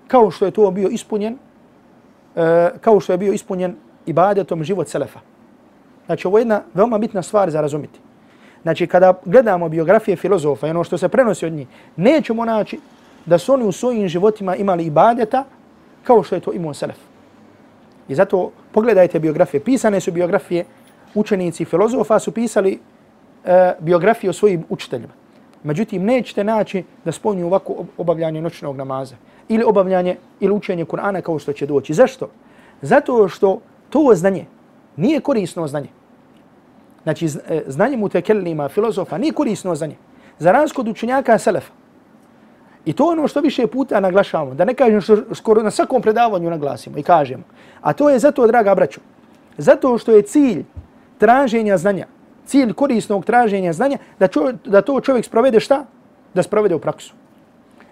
[0.08, 1.38] kao što je to bio ispunjen
[2.36, 5.20] e, kao što je bio ispunjen ibadetom život selefa.
[6.06, 7.98] Znači ovo je jedna veoma bitna stvar za razumiti.
[8.62, 12.78] Znači kada gledamo biografije filozofa i ono što se prenosi od njih, nećemo naći
[13.26, 15.44] da su oni u svojim životima imali ibadeta
[16.02, 16.96] kao što je to imao Selef.
[18.08, 19.60] I zato pogledajte biografije.
[19.60, 20.64] Pisane su biografije
[21.14, 22.78] učenici filozofa su pisali
[23.44, 25.25] e, biografije o svojim učiteljima.
[25.64, 29.16] Međutim, nećete naći da spomnju ovako obavljanje noćnog namaza
[29.48, 31.94] ili obavljanje ili učenje Kur'ana kao što će doći.
[31.94, 32.28] Zašto?
[32.82, 34.46] Zato što to znanje
[34.96, 35.88] nije korisno znanje.
[37.02, 39.96] Znači, e, znanje mutekellima, filozofa, nije korisno znanje.
[40.38, 41.72] Za razliku od učenjaka Selefa,
[42.86, 46.50] I to ono što više puta naglašavamo, da ne kažem što skoro na svakom predavanju
[46.50, 47.42] naglasimo i kažemo.
[47.80, 49.00] A to je zato, draga braćo,
[49.58, 50.64] zato što je cilj
[51.18, 52.06] traženja znanja,
[52.46, 55.84] cilj korisnog traženja znanja, da, čo, da to čovjek sprovede šta?
[56.34, 57.14] Da sprovede u praksu.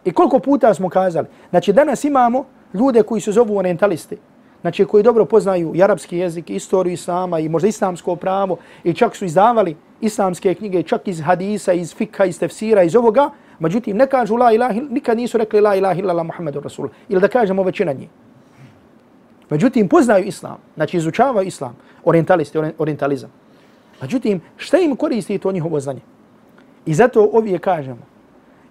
[0.04, 4.16] I koliko puta smo kazali, znači danas imamo ljude koji se zovu orientalisti,
[4.60, 9.16] znači koji dobro poznaju i arapski jezik, istoriju islama i možda islamsko pravo i čak
[9.16, 14.06] su izdavali islamske knjige, čak iz hadisa, iz fika, iz tefsira, iz ovoga, Međutim, ne
[14.06, 16.88] kažu la ilaha, nikad nisu rekli la ilaha illallah Muhammedu Rasul.
[17.08, 18.08] Ili da kažemo većina njih.
[19.50, 23.30] Međutim, poznaju islam, znači izučavaju islam, orientalisti, orientalizam.
[24.02, 26.00] Međutim, šta im koristi to njihovo znanje?
[26.86, 28.02] I zato ovdje kažemo.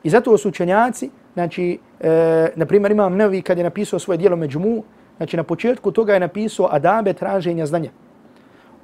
[0.03, 4.35] I zato su učenjaci, znači, e, na primjer, imam Nevi kad je napisao svoje dijelo
[4.35, 4.83] Međumu,
[5.17, 7.89] znači na početku toga je napisao adabe traženja znanja.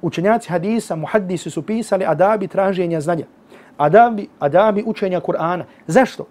[0.02, 3.24] Učenjaci hadisa, muhaddisi su pisali adabi traženja znanja
[3.80, 5.64] adabi, adabi učenja Kur'ana.
[5.86, 6.26] Zašto?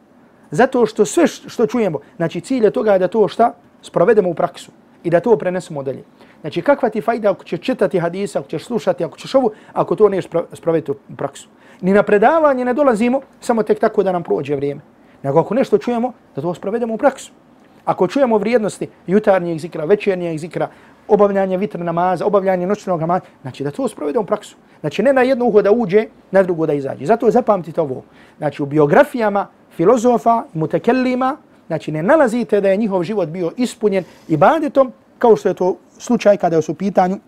[0.52, 4.72] Zato što sve što čujemo, znači cilj je toga da to šta sprovedemo u praksu
[5.04, 6.04] i da to prenesemo dalje.
[6.42, 9.96] Znači kakva ti fajda ako ćeš čitati hadisa, ako ćeš slušati, ako ćeš ovu, ako
[9.96, 11.48] to neš spraviti u praksu.
[11.82, 14.82] Ni na predavanje ne dolazimo samo tek tako da nam prođe vrijeme.
[15.24, 17.32] Nego ako nešto čujemo, da to sprovedemo u praksu.
[17.86, 20.68] Ako čujemo vrijednosti jutarnjeg zikra, večernjeg zikra,
[21.08, 24.56] obavljanje vitra namaza, obavljanje noćnog namaza, znači da to sprovedemo u praksu.
[24.80, 27.06] Znači ne na jedno uho da uđe, na drugo da izađe.
[27.06, 28.04] Zato zapamtite ovo.
[28.38, 34.92] Znači u biografijama filozofa mutekellima, znači ne nalazite da je njihov život bio ispunjen ibadetom,
[35.20, 37.20] kao što je to slučaj kada su pitanju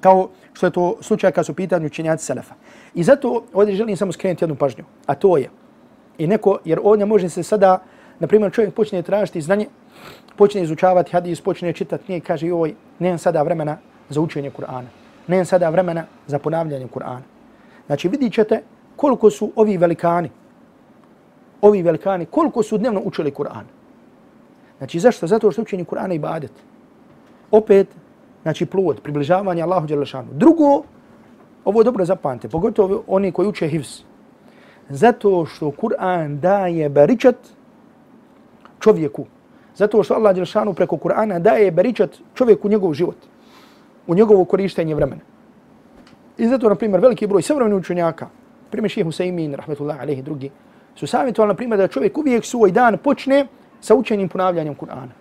[0.00, 2.54] kao što je to slučaj kada su pitanju činjaci Selefa.
[2.94, 5.50] I zato ovdje želim samo skrenuti jednu pažnju, a to je,
[6.18, 7.82] i neko, jer ovdje može se sada,
[8.18, 9.66] na primjer, čovjek počne tražiti znanje,
[10.36, 13.76] počne izučavati hadis, počne čitati knjige, kaže joj, nemam sada vremena
[14.08, 14.88] za učenje Kur'ana.
[15.26, 17.22] Nemam sada vremena za ponavljanje Kur'ana.
[17.86, 18.62] Znači vidit ćete
[18.96, 20.30] koliko su ovi velikani,
[21.60, 23.64] ovi velikani, koliko su dnevno učili Kur'an.
[24.80, 25.26] Znači zašto?
[25.26, 26.52] Zato što učenje Kur'ana i badet.
[27.50, 27.88] Opet,
[28.42, 30.28] znači plod, približavanje Allahu Đelešanu.
[30.32, 30.82] Drugo,
[31.64, 34.02] ovo dobro zapamte, pogotovo oni koji uče hivs.
[34.88, 37.36] Zato što Kur'an daje baričat
[38.80, 39.26] čovjeku.
[39.76, 43.16] Zato što Allah Đelešanu preko Kur'ana daje beričat čovjeku u njegov život,
[44.06, 45.20] u njegovo korištenje vremena.
[46.38, 48.28] I zato, na primjer, veliki broj savremenih učenjaka,
[48.70, 50.50] primjer šehe Husaymin, rahmetullahi alaihi drugi,
[50.96, 53.46] su savjetovali, na primjer, da čovjek uvijek svoj dan počne
[53.80, 55.14] sa učenim ponavljanjem Kur'ana.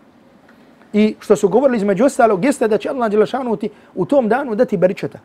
[0.93, 4.56] I što su govorili između ostalog, jeste da će Allah Đelešanu ti u tom danu
[4.56, 5.19] dati beričata,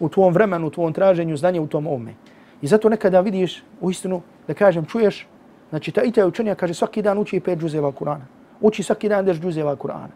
[0.00, 2.14] u tvom vremenu, u tvom traženju znanja, u tom ovome.
[2.62, 5.26] I zato nekada vidiš, u istinu, da kažem, čuješ
[5.70, 8.26] Znači, ta i taj učenja kaže svaki dan uči pet džuzeva Kur'ana.
[8.60, 10.14] Uči svaki dan deš džuzeva Kur'ana.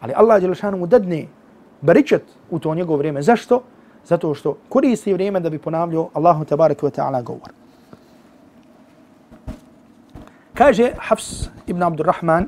[0.00, 1.26] Ali Allah Đelešanu mu dadne
[1.80, 3.22] baričet u to njegovo vrijeme.
[3.22, 3.62] Zašto?
[4.04, 7.61] Zato što koristi vrijeme da bi ponavljao Allahu tabaraka wa ta'ala govor.
[10.54, 12.46] Kaže Hafs ibn Abdurrahman,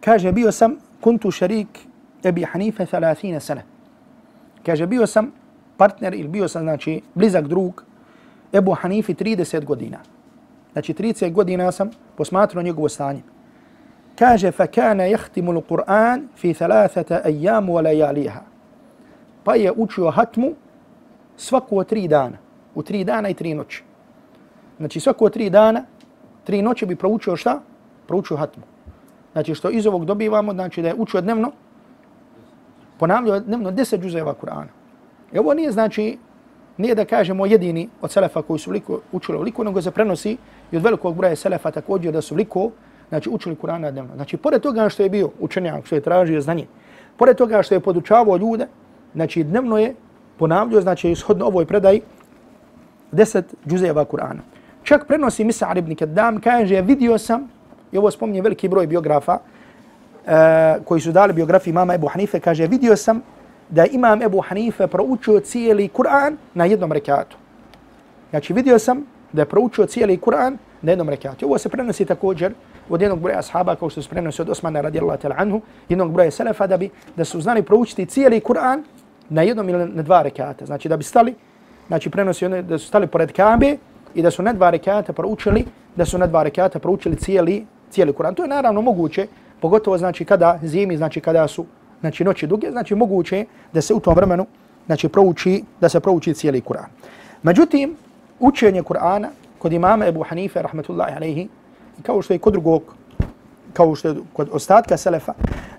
[0.00, 1.68] kaže bio sam kuntu šarik
[2.24, 3.62] Ebi Hanife 30 sana.
[4.66, 5.32] Kaže bio sam
[5.76, 7.84] partner ili bio sam znači blizak drug
[8.52, 9.98] Ebu Hanifi 30 godina.
[10.72, 13.22] Znači 30 godina sam posmatrao njegovo stanje.
[14.18, 18.40] Kaže fa kana yahtimu al-Qur'an fi thalathata ayyam wa layaliha.
[19.44, 20.54] Pa je učio hatmu
[21.36, 22.38] svako tri dana.
[22.74, 23.82] U tri dana i tri noći.
[24.78, 25.84] Znači svako tri dana,
[26.44, 27.60] tri noći bi proučio šta?
[28.06, 28.62] Proučio hatmu.
[29.32, 31.52] Znači što iz ovog dobivamo, znači da je učio dnevno,
[32.98, 34.70] ponavljao dnevno deset džuzeva Kur'ana.
[35.32, 36.18] I ovo nije znači,
[36.76, 40.36] nije da kažemo jedini od selefa koji su veliko učili veliko, nego se prenosi
[40.72, 42.70] i od velikog broja selefa također da su veliko
[43.08, 44.14] znači učili Kur'ana dnevno.
[44.14, 46.66] Znači pored toga što je bio učenjak, što je tražio znanje,
[47.16, 48.66] pored toga što je podučavao ljude,
[49.14, 49.94] znači dnevno je
[50.38, 52.02] ponavljao, znači ishodno ovoj predaji
[53.12, 54.42] deset džuzeva Kur'ana.
[54.84, 57.48] Čak prenosi Misar ibn Kaddam, kaže, vidio sam,
[57.92, 60.30] i ovo spominje veliki broj biografa, uh,
[60.84, 63.22] koji su dali biografiju imama Ebu Hanife, kaže, vidio sam
[63.68, 67.36] da imam Ebu Hanife proučio cijeli Kur'an na jednom rekatu.
[68.30, 71.46] Znači, vidio sam da je proučio cijeli Kur'an na jednom rekatu.
[71.46, 72.52] Ovo se prenosi također
[72.88, 76.30] od jednog broja ashaba, kao što se prenosi od Osmana radijallahu ta'la anhu, jednog broja
[76.30, 78.82] selefa, da bi da su znali proučiti cijeli Kur'an
[79.28, 80.66] na jednom ili na dva rekata.
[80.66, 81.34] Znači, da bi stali,
[81.88, 83.76] znači, prenosi one, da su stali pored Kabe
[84.14, 85.64] i da su na dva rekata proučili,
[85.96, 88.34] da su na dva rekata proučili cijeli, cijeli Kur'an.
[88.34, 89.26] To je naravno moguće,
[89.60, 91.66] pogotovo znači kada zimi, znači kada su
[92.00, 94.46] znači noći duge, znači moguće da se u tom vremenu
[94.86, 96.88] znači prouči da se prouči cijeli Kur'an.
[97.42, 97.96] Međutim,
[98.40, 101.48] učenje Kur'ana kod imama Ebu Hanife rahmetullahi alejhi
[102.02, 102.82] kao što je kod drugog
[103.72, 105.32] kao što je kod ostatka selefa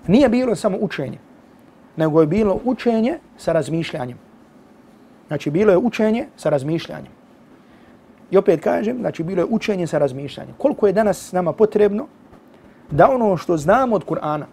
[0.06, 1.18] nije bilo samo učenje
[1.96, 4.18] nego je bilo učenje sa razmišljanjem.
[5.28, 7.12] Znači bilo je učenje sa razmišljanjem.
[8.30, 10.54] I opet kažem, znači bilo je učenje sa razmišljanjem.
[10.58, 12.06] Koliko je danas nama potrebno
[12.90, 14.44] da ono što znamo od Kur'ana,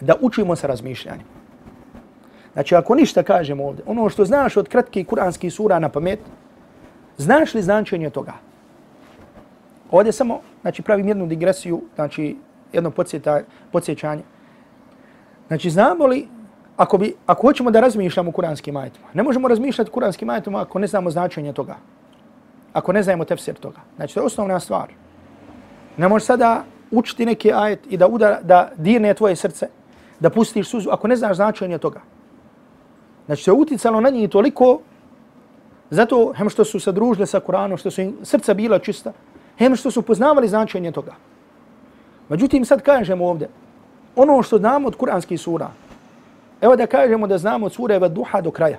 [0.00, 1.26] da učimo sa razmišljanjem.
[2.52, 6.18] Znači, ako ništa kažemo ovdje, ono što znaš od kratkih kuranskih sura na pamet,
[7.18, 8.32] znaš li značenje toga?
[9.90, 12.36] Ovdje samo, znači, pravim jednu digresiju, znači,
[12.72, 12.92] jedno
[13.72, 14.22] podsjećanje.
[15.48, 16.28] Znači, znamo li,
[16.76, 20.86] ako, bi, ako hoćemo da razmišljamo kuranskim ajetima, ne možemo razmišljati kuranskim ajetima ako ne
[20.86, 21.76] znamo značenje toga.
[22.74, 23.80] Ako ne znamo tefsir toga.
[23.96, 24.90] Znači, to je osnovna stvar.
[25.96, 29.68] Ne možeš sada učiti neki ajet i da, udara, da dirne tvoje srce,
[30.20, 32.00] da pustiš suzu, ako ne znaš značenje toga.
[33.26, 34.80] Znači, se uticalo na njih toliko,
[35.90, 39.12] zato, hem što su se družili sa Kuranom, što su im srca bila čista,
[39.58, 41.14] hem što su poznavali značenje toga.
[42.28, 43.48] Međutim, sad kažemo ovdje,
[44.16, 45.70] ono što znamo od kuranskih sura,
[46.60, 48.78] evo da kažemo da znamo od sure Duha do kraja.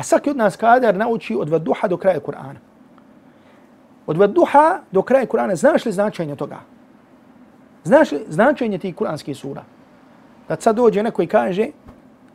[0.00, 2.56] A svaki od nas kadar nauči od Duha do kraja Kur'ana.
[4.06, 6.60] Od Duha do kraja Kur'ana, znaš li značenje toga?
[7.84, 9.64] Znaš li značenje tih kuranskih sura?
[10.48, 11.66] Da sad dođe neko i kaže,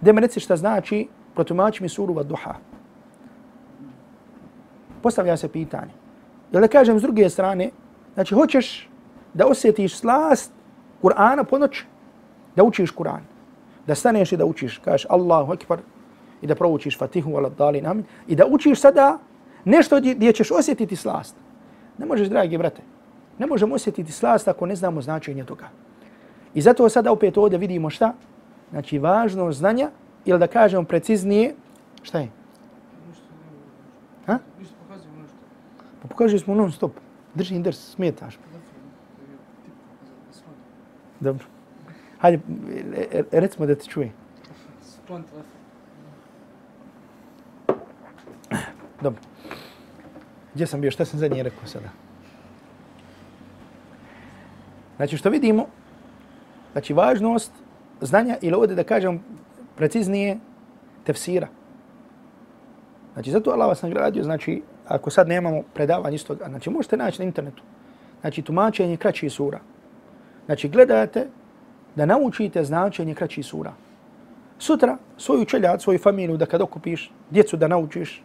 [0.01, 2.53] gdje me reci šta znači, protumači mi suru vaduha.
[5.01, 5.93] Postavlja se pitanje.
[6.51, 7.71] Jel da kažem s druge strane,
[8.13, 8.89] znači hoćeš
[9.33, 10.51] da osjetiš slast
[11.01, 11.83] Kur'ana po noć,
[12.55, 13.25] da učiš Kur'an.
[13.87, 15.79] Da staneš i da učiš, kažeš Allahu Akbar
[16.45, 19.17] i da proučiš Fatihu ala dalin amin i da učiš sada
[19.65, 21.35] nešto gdje ćeš osjetiti slast.
[21.97, 22.81] Ne možeš, dragi brate,
[23.39, 25.69] ne možemo osjetiti slast ako ne znamo značenje toga.
[26.53, 28.13] I zato sada opet ovdje vidimo šta?
[28.69, 29.89] Znači, važno znanja,
[30.25, 31.55] ili da kažemo preciznije,
[32.03, 32.29] šta je?
[34.25, 34.37] Ha?
[36.01, 36.91] Pa pokaži smo non stop.
[37.33, 38.37] Drži inders, smetaš.
[41.19, 41.45] Dobro.
[42.19, 42.39] Hajde,
[42.95, 44.11] e, e, recimo da te čuje.
[49.01, 49.21] Dobro.
[50.53, 50.91] Gdje sam bio?
[50.91, 51.89] Šta sam zadnje rekao sada?
[54.95, 55.65] Znači što vidimo,
[56.71, 57.51] znači važnost
[58.01, 59.23] znanja ili ovdje da kažem
[59.75, 60.37] preciznije
[61.03, 61.47] tefsira.
[63.13, 67.25] Znači zato Allah vas nagradio, znači ako sad nemamo predavanje istog, znači možete naći na
[67.25, 67.63] internetu.
[68.21, 69.59] Znači tumačenje kraćih sura.
[70.45, 71.27] Znači gledajte
[71.95, 73.73] da naučite značenje kraćih sura.
[74.59, 78.23] Sutra svoju čeljad, svoju familiju da kad okupiš, djecu da naučiš,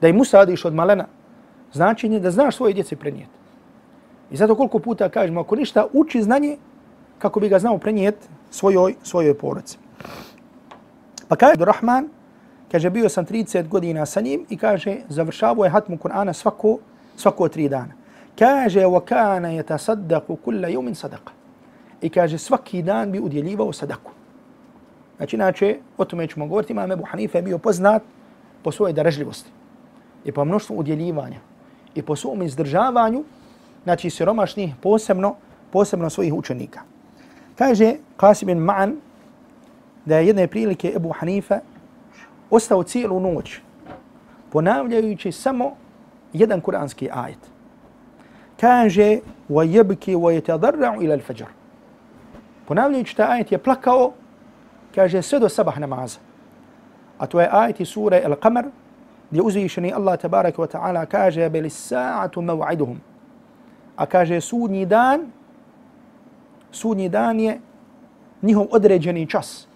[0.00, 1.06] da im usadiš od malena,
[1.72, 3.40] značenje da znaš svoje djece prenijeti.
[4.30, 6.56] I zato koliko puta kažemo, ako ništa, uči znanje
[7.18, 9.78] kako bi ga znao prenijeti svojoj, svojoj porodici.
[11.28, 12.08] Pa kaže do Rahman,
[12.72, 16.78] kaže, bio sam 30 godina sa njim i kaže, završavao je hatmu Kur'ana svako
[17.16, 17.94] svako tri dana.
[18.38, 21.32] Kaže, wa kana yatasaddaqu kulla yawmin sadaqa.
[22.00, 24.12] I kaže, svaki dan bi udjeljivao sadaku.
[25.16, 28.02] Znači, inače, o tome ćemo govoriti, imam Ebu Hanife je bio poznat
[28.62, 29.50] po svojoj darežljivosti
[30.25, 31.39] i po mnoštvu udjeljivanja
[31.95, 33.23] i po svom izdržavanju,
[33.83, 35.35] znači siromašnih, posebno,
[35.71, 36.81] posebno svojih učenika.
[37.55, 38.95] Kaže Qasim bin Ma'an
[40.05, 41.59] da je jedne prilike Ebu Hanife
[42.49, 43.59] ostao cijelu noć
[44.55, 45.75] ponavljajući samo
[46.33, 47.39] jedan kuranski ajet.
[48.59, 49.19] Kaže
[49.49, 51.47] وَيَبْكِ وَيَتَضَرَّعُ إِلَى الْفَجَرُ
[52.67, 54.13] Ponavljajući taj ajet je plakao
[54.95, 56.19] kaže sve do sabah namaza.
[57.17, 58.71] A to je ajet iz sure Al-Qamar
[59.30, 62.98] gdje uzvišeni Allah tabaraka wa ta'ala kaže beli sa'atu maw'iduhum.
[63.96, 65.30] A kaže sudnji dan
[66.70, 67.60] sudnji dan je
[68.42, 69.68] njihov određeni čas.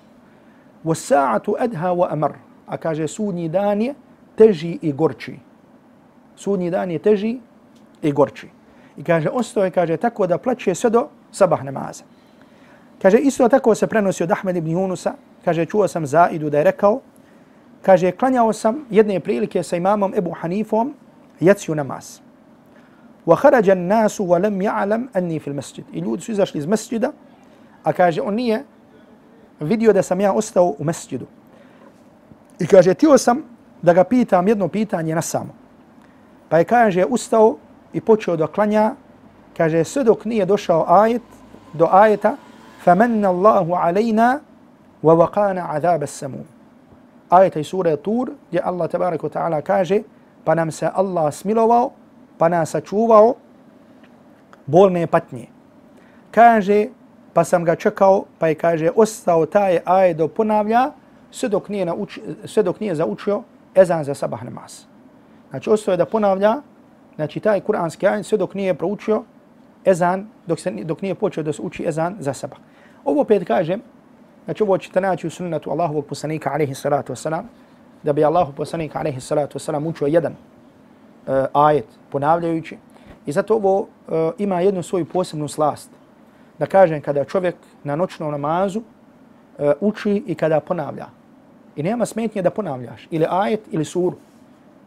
[0.84, 2.32] Wa sa'atu adha wa amar.
[2.66, 3.94] A kaže sudnji dan je
[4.36, 5.38] teži i gorči.
[6.36, 7.38] Sudnji dan je teži
[8.02, 8.48] i gorči.
[8.96, 12.04] I kaže, ostao je, kaže, tako da plaće sve do sabah namaza.
[13.02, 15.12] Kaže, isto tako se prenosi od Ahmed ibn Yunusa.
[15.44, 17.00] Kaže, čuo sam Zaidu da je rekao,
[17.84, 20.94] kaže, klanjao sam jedne prilike sa imamom Ebu Hanifom
[21.40, 22.20] jaciju namaz.
[23.26, 25.84] An-nasu wa lam ya'lam anni fi al-masjid.
[25.92, 27.12] I ljudi su izašli iz masjida,
[27.84, 28.64] a kaže on nije
[29.60, 31.26] vidio da sam ja ostao u masjidu.
[32.58, 33.42] I kaže tio sam
[33.82, 35.54] da ga pitam jedno pitanje na samo.
[36.48, 37.56] Pa je kaže ustao
[37.92, 38.94] i počeo da klanja,
[39.56, 41.22] kaže sve dok nije došao ajet
[41.72, 42.36] do ajeta
[42.84, 44.40] فمن الله علينا
[45.02, 46.53] ووقانا عذاب السموم
[47.36, 50.02] ajeta i sura Tur gdje Allah tabaraka ta'ala kaže
[50.44, 51.90] pa nam se Allah smilovao,
[52.38, 53.34] pa nas sačuvao
[54.66, 55.46] bolne patnje.
[56.30, 56.86] Kaže,
[57.32, 60.90] pa sam ga čekao, pa je kaže, ostao taj aj do ponavlja,
[61.30, 63.42] sve dok nije, nauči, sve dok nije zaučio
[63.74, 64.84] ezan za sabah namaz.
[65.50, 66.56] Znači, ostao je da ponavlja,
[67.16, 69.22] znači, taj kuranski aj sve dok nije proučio
[69.84, 72.58] ezan, dok, se, dok nije počeo da se uči ezan za sabah.
[73.04, 73.82] Ovo opet kažem,
[74.45, 77.43] znači ovo ćete naći u sunnetu Allahovog poslanika, alaihi salatu wasalam,
[78.03, 82.77] da bi Allahu poslanika, alaihi salatu wasalam, učio jedan uh, ajet ponavljajući.
[83.25, 83.87] I zato ovo uh,
[84.37, 85.89] ima jednu svoju posebnu slast.
[86.59, 91.05] Da kažem kada čovjek na noćnom namazu uh, uči i kada ponavlja.
[91.75, 94.17] I nema smetnje da ponavljaš ili ajet ili suru.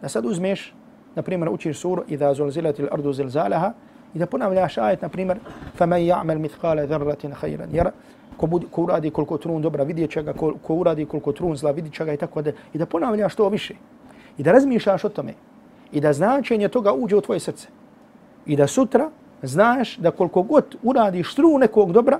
[0.02, 0.74] Da sad uzmeš,
[1.14, 3.72] na primjer, učiš suru i da zulzilati l'ardu zilzalaha
[4.14, 5.38] i da ponavljaš ajet, na primjer,
[5.78, 7.90] فَمَنْ يَعْمَلْ مِثْقَالَ ذَرَّةٍ خَيْرًا Jer
[8.38, 11.56] ko, budi, ko uradi koliko trun dobra vidjet će ga, ko, ko uradi koliko trun
[11.58, 12.52] zla vidjet će ga i tako da.
[12.73, 13.76] I da ponavljaš to više.
[14.38, 15.34] I da razmišljaš o tome
[15.91, 17.67] i da značenje toga uđe u tvoje srce.
[18.45, 19.10] I da sutra
[19.41, 22.19] znaš da koliko god uradiš tru nekog dobra,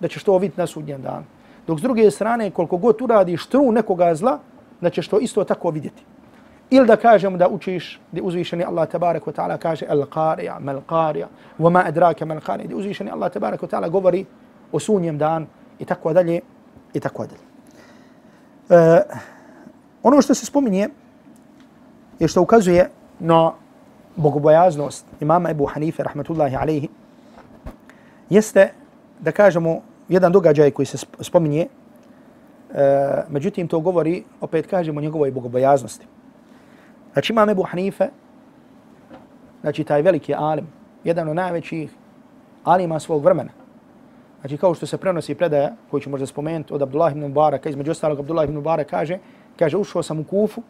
[0.00, 1.24] da ćeš to vidjeti na sudnjem danu.
[1.66, 4.38] Dok s druge strane, koliko god uradiš tru nekoga zla,
[4.80, 6.02] da ćeš to isto tako vidjeti.
[6.70, 11.26] Ili da kažemo da učiš, da uzvišeni Allah tabarak wa ta'ala kaže al-qarija, mal-qarija,
[11.58, 14.24] wa ma adraka mal-qarija, da uzvišeni Allah tabarak wa ta'ala govori
[14.72, 15.46] o sunjem danu
[15.78, 16.40] i tako dalje,
[16.94, 17.50] i tako dalje.
[18.70, 19.02] E,
[20.02, 20.88] ono što se spominje
[22.18, 23.52] je što ukazuje na
[24.16, 26.88] bogobojaznost imama Ebu Hanife, rahmatullahi alaihi,
[28.30, 28.72] jeste,
[29.20, 35.30] da kažemo, jedan događaj koji se spominje, e, međutim to govori, opet kažemo, o njegovoj
[35.30, 36.06] bogobojaznosti.
[37.12, 38.08] Znači imam Ebu Hanife,
[39.60, 40.66] znači taj veliki alim,
[41.04, 41.90] jedan od najvećih
[42.64, 43.59] alima svog vremena.
[44.40, 47.90] Znači kao što se prenosi predaja, koju ću možda spomenuti od Abdullah ibn Mubaraka, između
[47.90, 49.18] ostalog Abdullah ibn Mubarak kaže,
[49.56, 50.62] kaže ušao sam u Kufu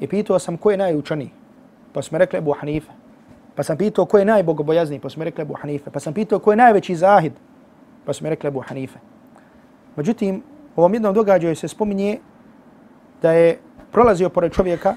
[0.00, 1.30] i pitao sam ko je najučaniji
[1.96, 2.92] pa smo rekli Ebu Hanife.
[3.54, 5.90] Pa sam pitao ko je najbogobojazniji, pa smo rekli Ebu Hanife.
[5.90, 7.32] Pa sam pitao ko je najveći zahid,
[8.04, 8.98] pa smo rekli Ebu Hanife.
[9.96, 10.42] Međutim,
[10.76, 12.18] u ovom jednom događaju se spominje
[13.22, 13.58] da je
[13.92, 14.94] prolazio pored čovjeka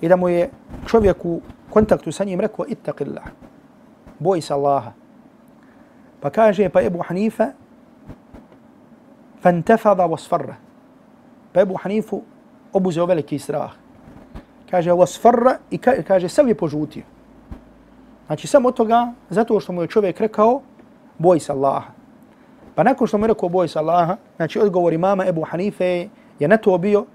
[0.00, 0.48] i da mu je
[0.86, 3.28] čovjek u kontaktu sa njim rekao ittaqillah,
[4.18, 4.92] boj se Allaha.
[6.20, 7.52] Pa kaže pa Ebu Hanife,
[9.40, 10.54] fantafada wasfarra.
[11.52, 12.22] Pa Ebu Hanifu
[12.72, 13.86] obuzeo veliki strah
[14.70, 17.02] kaže wasfarra i ka, kaže sav je požutio.
[18.26, 20.60] Znači samo toga zato što mu je čovjek rekao
[21.18, 21.90] boj se Allaha.
[22.74, 26.08] Pa nakon što mu je rekao boj se Allaha, znači odgovor imama Ebu Hanife
[26.38, 27.06] je na to bio,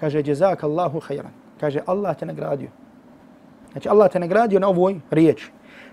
[0.00, 1.32] kaže jezak Allahu khairan.
[1.60, 2.68] Kaže Allah te nagradio.
[3.72, 5.50] Znači Allah te nagradio na ovoj riječi.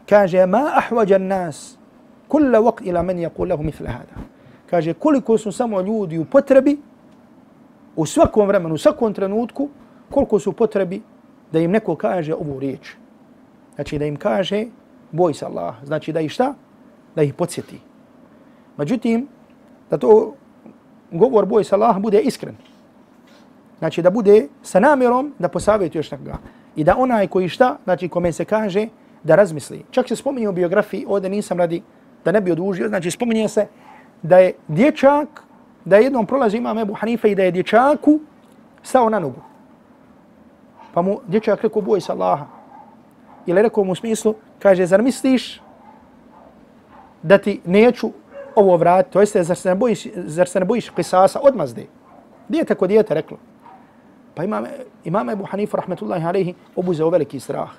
[0.09, 1.77] Kaže ma ahwaja nas
[2.33, 4.25] kulla waqt ila man yaqul lahu mithla hada.
[4.69, 6.77] Kaže koliko su samo ljudi u potrebi
[7.95, 9.69] u svakom vremenu, u svakom trenutku
[10.09, 11.01] koliko su potrebi
[11.51, 12.95] da im neko kaže ovu riječ.
[13.75, 14.65] Znači da im kaže
[15.11, 15.75] boj se Allah.
[15.83, 16.53] Znači da ih šta?
[17.15, 17.79] Da ih podsjeti.
[18.77, 19.27] Međutim,
[19.89, 20.33] da to
[21.11, 22.55] govor boj se Allah bude iskren.
[23.79, 26.37] Znači da bude sa namjerom da posavjeti još nekoga.
[26.75, 28.87] I da onaj koji šta, znači kome se kaže
[29.23, 29.85] da razmisli.
[29.91, 31.81] Čak se spominje u biografiji, ovdje nisam radi
[32.25, 33.67] da ne bi odužio, znači spominje se
[34.21, 35.43] da je dječak,
[35.85, 38.19] da je jednom prolazi imam Ebu Hanife i da je dječaku
[38.83, 39.41] stao na nogu.
[40.93, 42.45] Pa mu dječak rekao, boj se Allaha.
[43.45, 45.61] Ili rekao mu u smislu, kaže, zar misliš
[47.23, 48.11] da ti neću
[48.55, 49.13] ovo vratiti?
[49.13, 51.85] To jeste, zar se ne bojiš, zar se ne bojiš kisasa odmazde?
[52.47, 53.37] Dijete ko dijete reklo.
[54.35, 54.65] Pa imam,
[55.03, 57.69] imam Ebu Hanifu, rahmetullahi alaihi, obuzeo veliki strah.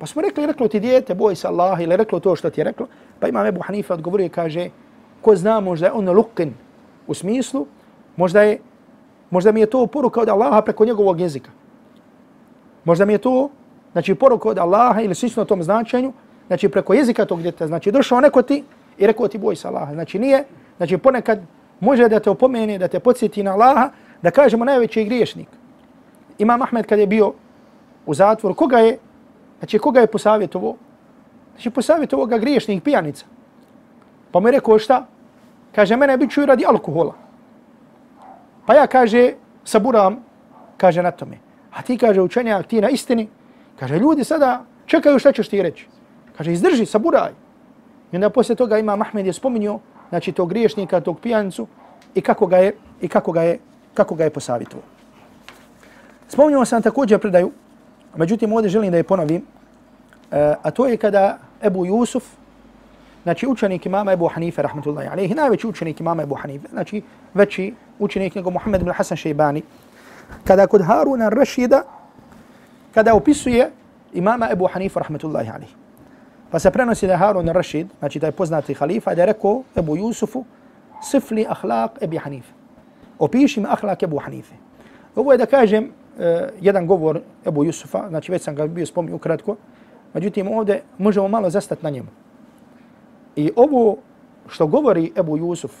[0.00, 2.64] Pa smo rekli, reklo ti dijete, boj se Allah, ili reklo to što ti je
[2.64, 2.86] reklo.
[3.20, 4.70] Pa imam Ebu Hanife odgovorio i kaže,
[5.20, 6.54] ko zna možda je on lukin
[7.06, 7.66] u smislu,
[8.16, 8.58] možda, je,
[9.30, 11.50] možda mi je to poruka od Allaha preko njegovog jezika.
[12.84, 13.50] Možda mi je to,
[13.92, 16.12] znači poruka od Allaha ili slično tom značenju,
[16.46, 17.66] znači preko jezika tog djeta.
[17.66, 18.64] Znači došao neko ti
[18.98, 19.92] i rekao ti boj se Allaha.
[19.94, 20.44] Znači nije,
[20.76, 21.40] znači ponekad
[21.80, 23.90] može da te opomene, da te podsjeti na Allaha,
[24.22, 25.48] da kažemo najveći griješnik.
[26.38, 27.32] Imam Ahmed kad je bio
[28.06, 28.98] u zatvoru, koga je,
[29.60, 30.76] znači koga je posavjetovo?
[31.52, 33.26] Znači posavjetovo ga griješnik, pijanica.
[34.32, 35.06] Pa mu je rekao šta?
[35.74, 37.14] Kaže, mene bit ću radi alkohola.
[38.66, 39.32] Pa ja kaže,
[39.64, 40.24] saburam,
[40.76, 41.38] kaže na tome.
[41.72, 43.28] A ti kaže učenjak, ti na istini.
[43.78, 45.86] Kaže, ljudi sada čekaju šta ćeš ti reći.
[46.36, 47.30] Kaže, izdrži, saburaj.
[48.12, 51.66] I onda poslije toga ima Mahmed je spominio, znači tog griješnika, tog pijancu
[52.14, 53.58] i kako ga je, i kako ga je,
[53.94, 54.82] kako ga je posavjetovo.
[56.28, 57.50] Spominio sam također predaju,
[58.16, 59.42] međutim ovdje želim da je ponovim,
[60.30, 62.24] eh, a to je kada Ebu Jusuf,
[63.22, 67.02] znači učenik imama Ebu Hanife, rahmatullahi alaihi, najveći učenik imama Ebu Hanife, znači
[67.34, 69.62] veći učenik nego Muhammed ibn Hasan Šeibani,
[70.44, 71.82] kada kod Haruna Rashida,
[72.94, 73.70] kada opisuje
[74.12, 75.80] imama Ebu Hanife, rahmatullahi alaihi.
[76.50, 80.44] Pa se prenosi da Harun Rashid, znači taj poznati halifa, da je rekao Ebu Jusufu,
[81.02, 82.52] sifli ahlak Ebu Hanife.
[83.18, 84.54] Opiši mi ahlak Ebu Hanife.
[85.16, 85.90] Ovo je da kažem
[86.20, 89.56] E, jedan govor Ebu Jusufa, znači već sam ga bio spominio ukratko,
[90.14, 92.08] međutim ovdje možemo malo zastati na njemu.
[93.36, 93.96] I ovo
[94.48, 95.72] što govori Ebu Jusuf,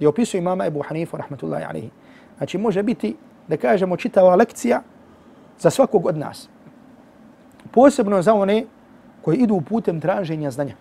[0.00, 1.90] je opisuje imama Ebu Hanifu, rahmatullahi alihi,
[2.36, 3.16] znači može biti,
[3.48, 4.82] da kažemo, čitava lekcija
[5.58, 6.48] za svakog od nas.
[7.70, 8.64] Posebno za one
[9.22, 10.74] koji idu putem traženja znanja.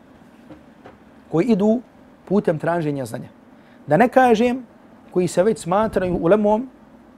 [1.31, 1.81] Koji idu
[2.25, 3.29] putem traženja znanja.
[3.87, 4.65] Da ne kažem
[5.11, 6.69] koji se već smatraju ulemom,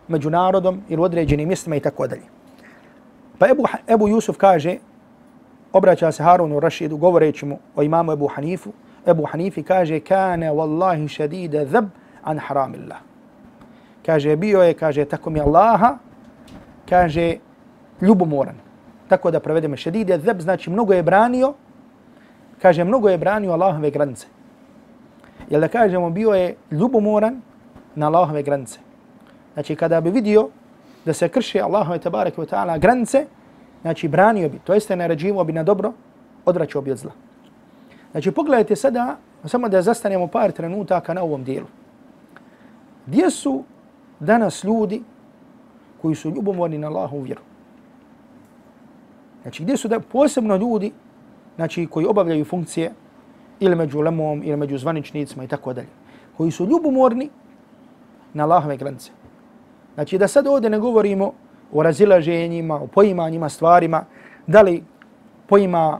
[0.08, 2.24] međunarodom ili određenim mjestima i tako dalje.
[3.40, 4.78] Pa Ebu, Ebu Jusuf kaže,
[5.74, 8.72] obraća se Harunu Rašidu govoreći mu o imamu Ebu Hanifu,
[9.08, 11.86] Ebu Hanifi kaže, kane wallahi šedide zab
[12.24, 12.98] an haramillah.
[14.06, 15.98] Kaže, bio je, kaže, tako mi Allaha,
[16.90, 17.38] kaže,
[18.02, 18.64] ljubomoran
[19.14, 21.54] tako da prevedemo šedide zab, znači mnogo je branio,
[22.62, 24.28] kaže mnogo je branio Allahove granice.
[25.50, 27.42] Jel da kažemo bio je ljubomoran
[27.96, 28.80] na Allahove granice.
[29.54, 30.50] Znači kada bi vidio
[31.06, 33.26] da se krši Allahove tabareke wa ta'ala granice,
[33.82, 35.94] znači branio bi, to jeste naređivo bi na dobro,
[36.46, 37.12] odvraćao bi od zla.
[38.12, 41.68] Znači pogledajte sada, samo da zastanemo par trenutaka na ovom dijelu.
[43.06, 43.64] Gdje su
[44.20, 45.02] danas ljudi
[46.02, 47.42] koji su ljubomorni na Allahu vjeru?
[49.42, 50.92] Znači gdje su da posebno ljudi
[51.56, 52.92] znači, koji obavljaju funkcije
[53.60, 55.88] ili među lemom ili među zvaničnicima i tako dalje,
[56.38, 57.30] koji su ljubomorni
[58.34, 59.12] na Allahove granice.
[59.94, 61.34] Znači da sad ovdje ne govorimo
[61.74, 64.06] o razilaženjima, o poimanjima stvarima,
[64.48, 64.84] da li
[65.48, 66.00] poima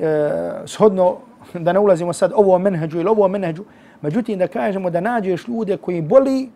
[0.00, 0.30] e,
[0.66, 1.16] shodno,
[1.54, 3.64] da ne ulazimo sad ovo menheđu ili ovo menheđu,
[4.02, 6.50] međutim da kažemo da nađeš ljude koji boli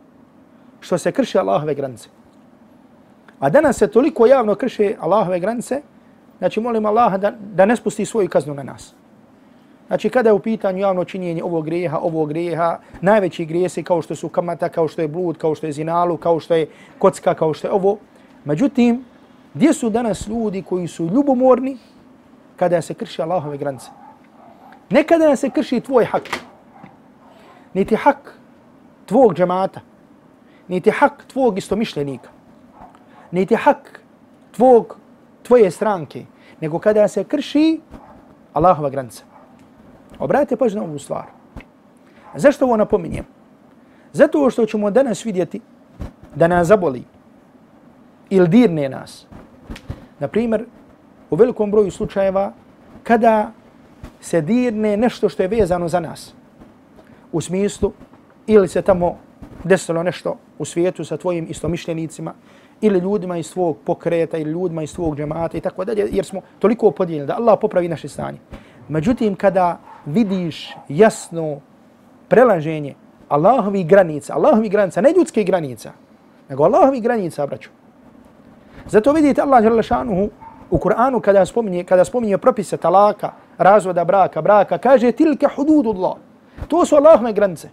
[0.81, 2.09] što se krše Allahove granice.
[3.39, 5.83] A danas se toliko javno krše Allahove granice,
[6.39, 8.95] Znači, molim Allah da, da ne spusti svoju kaznu na nas.
[9.87, 14.15] Znači, kada je u pitanju javno činjenje ovog grijeha, ovog grijeha, najveći grijesi kao što
[14.15, 16.67] su kamata, kao što je blud, kao što je zinalu, kao što je
[16.99, 17.99] kocka, kao što je ovo.
[18.45, 19.05] Međutim,
[19.55, 21.77] gdje su danas ljudi koji su ljubomorni
[22.57, 23.91] kada se krši Allahove granice?
[24.91, 26.29] Ne kada se krši tvoj hak,
[27.75, 28.39] niti hak
[29.07, 29.81] tvog džemata,
[30.69, 32.29] niti hak tvog istomišljenika,
[33.31, 34.01] niti hak
[34.53, 34.97] tvog
[35.43, 36.25] tvoje stranke,
[36.61, 37.81] nego kada se krši
[38.53, 39.36] Allahova granica.
[40.19, 41.25] Obratite pažnju na ovu stvar.
[42.35, 43.25] Zašto ovo napominjem?
[44.13, 45.61] Zato što ćemo danas vidjeti
[46.35, 47.05] da nas zaboli
[48.31, 49.27] ili dirne nas.
[50.19, 50.65] Na primjer,
[51.31, 52.53] u velikom broju slučajeva
[53.03, 53.53] kada
[54.21, 56.35] se dirne nešto što je vezano za nas.
[57.33, 57.93] U smislu
[58.47, 59.17] ili se tamo
[59.65, 62.35] desilo nešto u svijetu sa tvojim istomišljenicima
[62.81, 66.41] ili ljudima iz svog pokreta ili ljudima iz svog džemata i tako dalje, jer smo
[66.59, 68.39] toliko podijeljeni da Allah popravi naše stanje.
[68.89, 71.61] Međutim, kada vidiš jasno
[72.29, 72.95] prelaženje
[73.29, 75.93] Allahovi granica, Allahovi granica, ne ljudske granica,
[76.49, 77.71] nego Allahovi granica, braću.
[78.87, 80.29] Zato vidite Allah dželle šanuhu
[80.71, 86.15] u Kur'anu kada spominje kada spominje propise talaka, razvoda braka, braka, kaže tilke hududullah.
[86.69, 87.69] To su Allahove granice.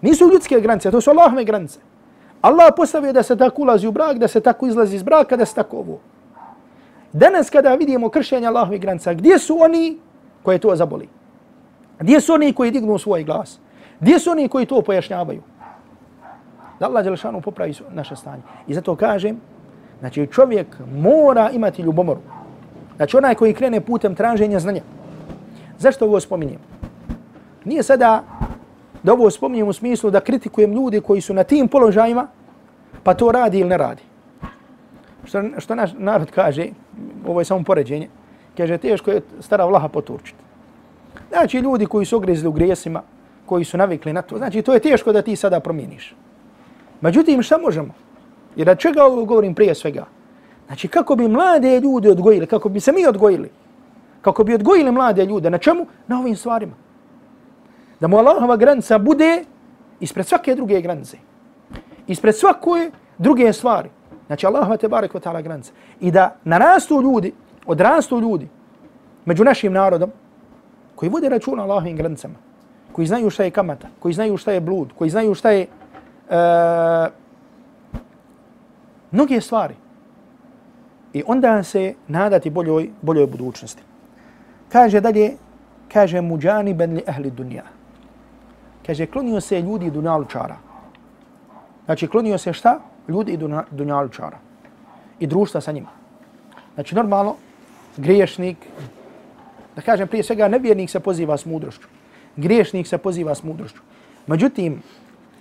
[0.00, 1.78] Nisu ljudske granice, to su Allahove granice.
[2.42, 5.44] Allah postavio da se tako ulazi u brak, da se tako izlazi iz braka, da
[5.44, 5.98] se tako ovo.
[7.12, 9.98] Danas kada vidimo kršenje Allahove granica, gdje su oni
[10.42, 11.08] koji to zaboli?
[12.00, 13.58] Gdje su oni koji dignu svoj glas?
[14.00, 15.42] Gdje su oni koji to pojašnjavaju?
[16.80, 18.42] Da Allah Đelešanu popravi naše stanje.
[18.66, 19.40] I zato kažem,
[20.00, 22.20] znači čovjek mora imati ljubomoru.
[22.96, 24.82] Znači onaj koji krene putem traženja znanja.
[25.78, 26.60] Zašto ovo spominjem?
[27.64, 28.24] Nije sada
[29.02, 32.26] da ovo spominjem u smislu da kritikujem ljude koji su na tim položajima,
[33.02, 34.02] pa to radi ili ne radi.
[35.24, 36.66] Što, što naš narod kaže,
[37.26, 38.08] ovo je samo poređenje,
[38.56, 40.45] kaže teško je stara vlaha poturčiti.
[41.36, 43.02] Znači ljudi koji su ogrezli u grijesima,
[43.46, 46.14] koji su navikli na to, znači to je teško da ti sada promijeniš.
[47.00, 47.94] Međutim, šta možemo?
[48.56, 50.06] Jer da čega ovo govorim prije svega?
[50.66, 53.50] Znači kako bi mlade ljude odgojili, kako bi se mi odgojili,
[54.22, 55.86] kako bi odgojili mlade ljude, na čemu?
[56.06, 56.72] Na ovim stvarima.
[58.00, 59.44] Da mu Allahova granica bude
[60.00, 61.18] ispred svake druge granice.
[62.06, 63.90] Ispred svake druge stvari.
[64.26, 65.72] Znači Allahova te barek ta'ala granica.
[66.00, 67.32] I da narastu ljudi,
[67.66, 68.48] odrastu ljudi
[69.24, 70.10] među našim narodom
[70.96, 72.34] koji vode računa Allahovim granicama,
[72.92, 77.12] koji znaju šta je kamata, koji znaju šta je blud, koji znaju šta je uh,
[79.10, 79.74] mnoge stvari.
[81.12, 83.82] I onda se nadati boljoj, boljoj budućnosti.
[84.68, 85.36] Kaže dalje,
[85.92, 87.62] kaže muđani ben li ahli dunja.
[88.86, 90.56] Kaže, klonio se ljudi dunjalučara.
[91.84, 92.78] Znači, klonio se šta?
[93.08, 93.38] Ljudi i
[93.70, 94.38] dunjalučara.
[95.18, 95.88] I društva sa njima.
[96.74, 97.34] Znači, normalno,
[97.96, 98.56] griješnik,
[99.76, 101.88] da kažem prije svega, nevjernik se poziva s mudrošću.
[102.36, 103.80] Griješnik se poziva s mudrošću.
[104.26, 104.82] Međutim,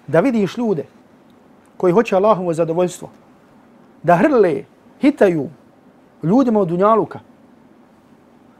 [0.08, 0.84] da vidiš ljude
[1.78, 3.10] koji hoće Allahovo zadovoljstvo,
[4.04, 4.64] da hrle,
[5.02, 5.50] hitaju
[6.24, 7.20] ljudima od Dunjaluka,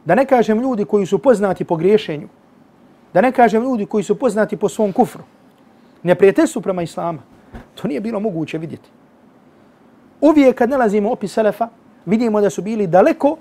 [0.04, 2.28] da ne kažem ljudi koji su poznati po griješenju,
[3.14, 5.22] da ne kažem ljudi koji su poznati po svom kufru,
[6.02, 7.22] neprijateljstvu prema Islama,
[7.74, 8.88] to nije bilo moguće vidjeti.
[10.20, 11.68] Uvijek kad nalazimo opis Selefa,
[12.06, 13.36] vidimo da su bili daleko,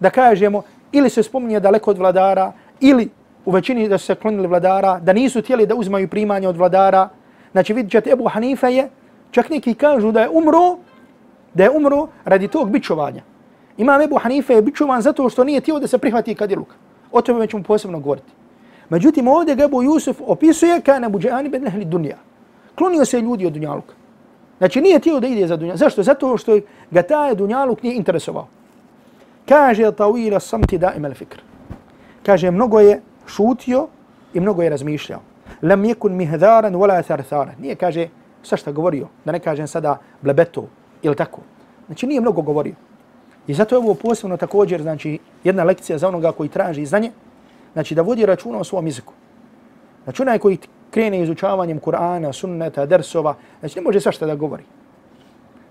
[0.00, 0.62] da kažemo,
[0.92, 3.08] ili se spominje daleko od vladara, ili
[3.44, 7.08] u većini da su se klonili vladara, da nisu tijeli da uzmaju primanje od vladara.
[7.52, 8.88] Znači vidjet ćete Ebu Hanife je,
[9.30, 10.76] čak neki kažu da je umro,
[11.54, 13.22] da je umro radi tog bičovanja.
[13.76, 16.74] Imam Ebu Hanife je bičovan zato što nije tijelo da se prihvati kadiluk.
[17.12, 18.32] O tome ćemo posebno govoriti.
[18.88, 22.16] Međutim, ovdje ga Ebu Jusuf opisuje kao na buđani ben nehli dunja.
[22.74, 23.94] Klonio se ljudi od dunjaluka.
[24.58, 25.78] Znači nije tijelo da ide za dunjaluk.
[25.78, 26.02] Zašto?
[26.02, 26.58] Zato što
[26.90, 28.46] ga taj dunjaluk nije interesovao.
[29.48, 31.40] Kaže Tawila samti da ima fikr.
[32.26, 33.88] Kaže mnogo je šutio
[34.34, 35.20] i mnogo je razmišljao.
[35.62, 37.52] Lam yakun mihdaran wala tharthara.
[37.58, 38.08] Nije kaže
[38.42, 40.68] sa šta govorio, da ne kažem sada blebeto
[41.02, 41.40] ili tako.
[41.86, 42.74] Znači nije mnogo govorio.
[43.46, 47.10] I zato je ovo posebno također znači jedna lekcija za onoga koji traži znanje,
[47.72, 49.12] znači da vodi računa o svom jeziku.
[50.04, 50.58] Znači onaj koji
[50.90, 54.64] krene izučavanjem Kur'ana, sunneta, dersova, znači ne može svašta da govori.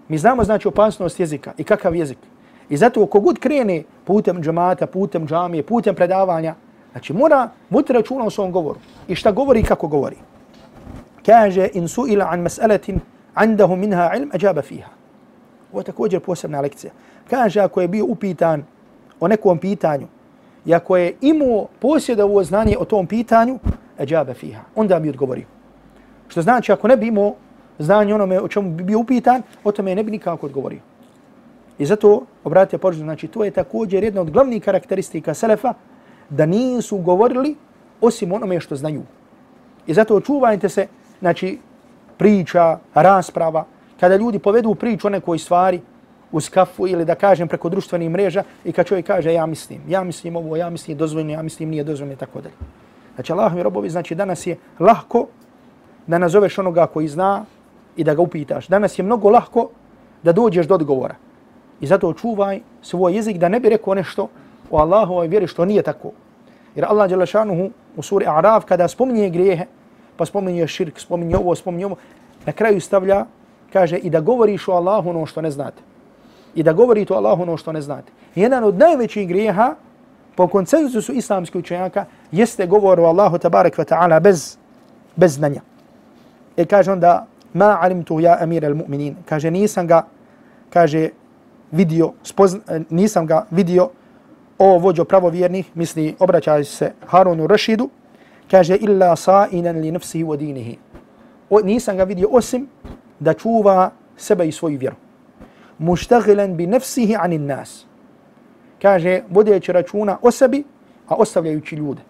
[0.07, 2.17] Mi znamo znači opasnost jezika i kakav jezik.
[2.71, 6.55] I zato kogod krene putem džamata, putem džamije, putem predavanja,
[6.91, 8.79] znači mora voditi računa o svom govoru.
[9.07, 10.15] I šta govori i kako govori.
[11.25, 12.99] Kaže, in su ila an mas'alatin
[13.35, 14.89] andahu minha ilm, ađaba fiha.
[15.71, 16.93] Ovo je također posebna lekcija.
[17.29, 18.63] Kaže, ako je bio upitan
[19.19, 20.07] o nekom pitanju,
[20.65, 23.59] i ako je imao posjedovo znanje o tom pitanju,
[23.97, 24.61] ađaba fiha.
[24.75, 25.45] Onda bi odgovorio.
[26.27, 27.33] Što znači, ako ne bi imao
[27.79, 30.79] znanje onome o čemu bi bio upitan, o tome ne bi nikako odgovorio.
[31.79, 35.73] I zato, obratite pažnju, znači to je također jedna od glavnih karakteristika Selefa,
[36.29, 37.55] da nisu govorili
[38.01, 39.01] osim onome što znaju.
[39.87, 40.87] I zato čuvajte se,
[41.19, 41.59] znači,
[42.17, 43.65] priča, rasprava,
[43.99, 45.81] kada ljudi povedu priču o nekoj stvari
[46.31, 50.03] uz kafu ili da kažem preko društvenih mreža i kad čovjek kaže ja mislim, ja
[50.03, 52.55] mislim ovo, ja mislim dozvoljno, ja mislim nije dozvoljno i tako dalje.
[53.15, 55.27] Znači, Allah mi robovi, znači danas je lahko
[56.07, 57.45] da nazoveš onoga koji zna
[57.95, 58.67] i da ga upitaš.
[58.67, 59.69] Danas je mnogo lahko
[60.23, 61.15] da dođeš do odgovora.
[61.81, 64.27] I zato čuvaj svoj jezik da ne bi rekao nešto
[64.71, 66.11] o Allahovoj vjeri što nije tako.
[66.75, 69.65] Jer Allah Đelešanuhu u suri A'raf kada spominje grijehe,
[70.17, 71.95] pa spominje širk, spominje ovo, spominje ovo,
[72.45, 73.25] na kraju stavlja,
[73.73, 75.81] kaže i da govoriš o Allahu ono što ne znate.
[76.55, 78.11] I da govorite o Allahu ono što ne znate.
[78.35, 79.75] Jedan od najvećih grijeha
[80.35, 84.57] po konsenzusu islamskih učenjaka jeste govor o Allahu tabarak wa ta'ala bez,
[85.15, 85.61] bez znanja.
[86.57, 89.13] I kaže onda, ma alimtu ja amir al mu'minin.
[89.25, 90.05] Kaže, nisam ga,
[90.69, 91.09] kaže,
[91.71, 93.89] vidio, spozna, e, nisam ga vidio
[94.57, 97.89] o vođo pravovjernih, misli, obraćaj se Harunu Rašidu,
[98.51, 100.77] kaže, illa sa'inan li nafsihi wa dinihi.
[101.49, 102.67] O, nisam ga vidio osim
[103.19, 104.95] da čuva sebe i svoju vjeru.
[105.77, 107.85] muštagilan bi nafsihi anin nas.
[108.81, 110.63] Kaže, vodeći računa o sebi,
[111.07, 112.01] a ostavljajući ljude.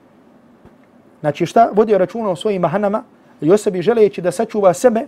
[1.20, 1.70] Znači šta?
[1.74, 3.03] Vodio računa o svojim mahanama
[3.41, 5.05] i o sebi želeći da sačuva sebe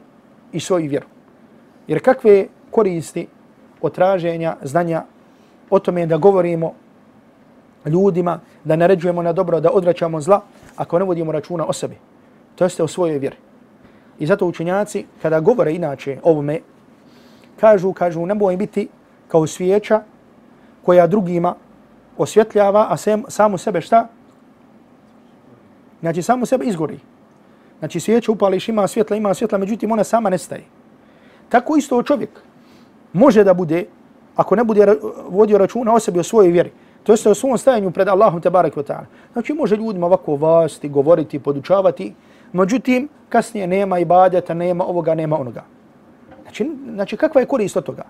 [0.51, 1.08] i svoju vjeru.
[1.88, 3.28] Jer kakve koristi
[3.84, 5.03] od traženja, znanja,
[5.69, 6.73] o tome da govorimo
[7.86, 10.41] ljudima, da naređujemo na dobro, da odraćamo zla,
[10.75, 11.97] ako ne vodimo računa o sebi.
[12.55, 13.38] To jeste o svojoj vjeri.
[14.19, 16.59] I zato učenjaci, kada govore inače ovome,
[17.59, 18.88] kažu, kažu, ne bojim biti
[19.27, 20.01] kao svijeća
[20.86, 21.55] koja drugima
[22.17, 24.07] osvjetljava, a sem, samu sebe šta?
[25.99, 26.99] Znači, samu sebe izgori.
[27.79, 30.63] Znači, svijeća upališ, ima svjetla, ima svjetla, međutim, ona sama nestaje.
[31.49, 32.29] Tako isto čovjek
[33.14, 33.86] može da bude,
[34.36, 34.95] ako ne bude
[35.30, 36.72] vodio računa o sebi, o svojoj vjeri,
[37.03, 39.05] to jeste o svom stajanju pred Allahom te barek ta'ala.
[39.34, 42.14] Znači, može ljudima ovako vasti, govoriti, podučavati,
[42.53, 45.64] međutim, kasnije nema ibadeta, nema ovoga, nema onoga.
[46.41, 48.03] Znači, znači kakva je korist od toga?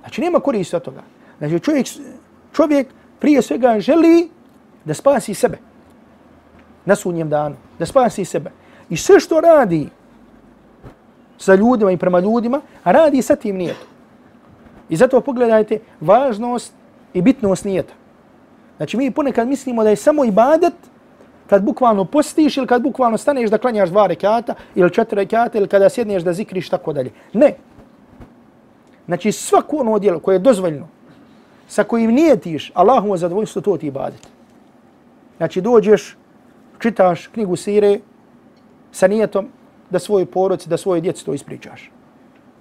[0.00, 1.02] Znači, nema korist od toga.
[1.38, 1.86] Znači, čovjek,
[2.52, 2.88] čovjek
[3.18, 4.30] prije svega želi
[4.84, 5.58] da spasi sebe
[6.84, 8.50] na sunnjem danu, da spasi sebe.
[8.90, 9.88] I sve što radi
[11.38, 13.95] sa ljudima i prema ljudima, radi sa tim nijetom.
[14.88, 16.72] I zato pogledajte važnost
[17.14, 17.94] i bitnost nijeta.
[18.76, 20.74] Znači mi ponekad mislimo da je samo ibadet
[21.46, 25.68] kad bukvalno postiš ili kad bukvalno staneš da klanjaš dva rekata ili četiri rekata ili
[25.68, 27.10] kada sjedneš da zikriš tako dalje.
[27.32, 27.54] Ne.
[29.06, 30.88] Znači svako ono djelo koje je dozvoljno
[31.68, 34.28] sa kojim nijetiš Allahu zadovoljstvo to ti ibadet.
[35.36, 36.16] Znači dođeš,
[36.78, 37.98] čitaš knjigu sire
[38.92, 39.48] sa nijetom
[39.90, 41.90] da svojoj poroci, da svoje djeci to ispričaš.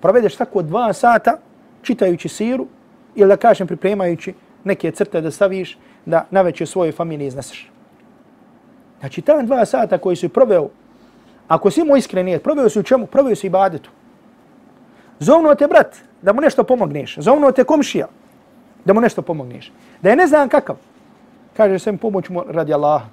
[0.02, 1.38] Provedeš tako dva sata
[1.86, 2.68] čitajući siru
[3.16, 4.34] ili da kažem pripremajući
[4.64, 7.72] neke crte da staviš da naveće svojoj familiji izneseš.
[9.00, 10.70] Znači, ta dva sata koji su proveo,
[11.48, 13.06] ako si imao iskreni, proveo si u čemu?
[13.06, 13.90] Proveo si ibadetu.
[15.20, 17.18] Zovno Zovnuo te brat da mu nešto pomogneš.
[17.18, 18.08] Zovnuo te komšija
[18.86, 19.72] da mu nešto pomogneš.
[20.02, 20.76] Da je ne znam kakav.
[21.58, 23.06] Kaže sam pomoć mu radi Allaha.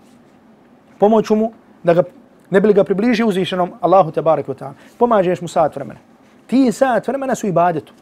[0.98, 1.52] Pomoć mu
[1.82, 2.02] da ga
[2.50, 4.72] ne bi ga približio uzvišenom Allahu te barek u ta'ala.
[4.98, 6.00] Pomažeš mu sat vremena.
[6.46, 7.92] Ti sat vremena su ibadetu.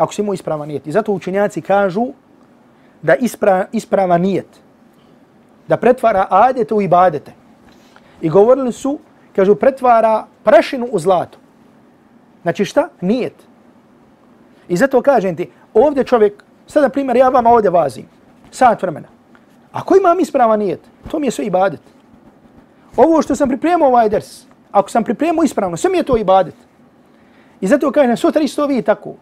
[0.00, 0.86] Ako si imao ispravan nijet.
[0.86, 2.06] I zato učenjaci kažu
[3.02, 4.48] da ispra, ispravan nijet,
[5.68, 7.32] da pretvara adete u ibadete.
[8.20, 8.98] I govorili su,
[9.36, 11.38] kažu, pretvara prašinu u zlato.
[12.42, 12.88] Znači šta?
[13.00, 13.34] Nijet.
[14.68, 18.08] I zato kažem ti, ovdje čovjek, sada primjer, ja vama ovdje vazim,
[18.50, 19.08] sat vremena.
[19.72, 20.80] Ako imam ispravan nijet,
[21.10, 21.80] to mi je sve ibadet.
[22.96, 26.54] Ovo što sam pripremio ovaj ders, ako sam pripremio ispravno, sve mi je to ibadet.
[27.60, 29.14] I zato kažem, sutra isto vi tako.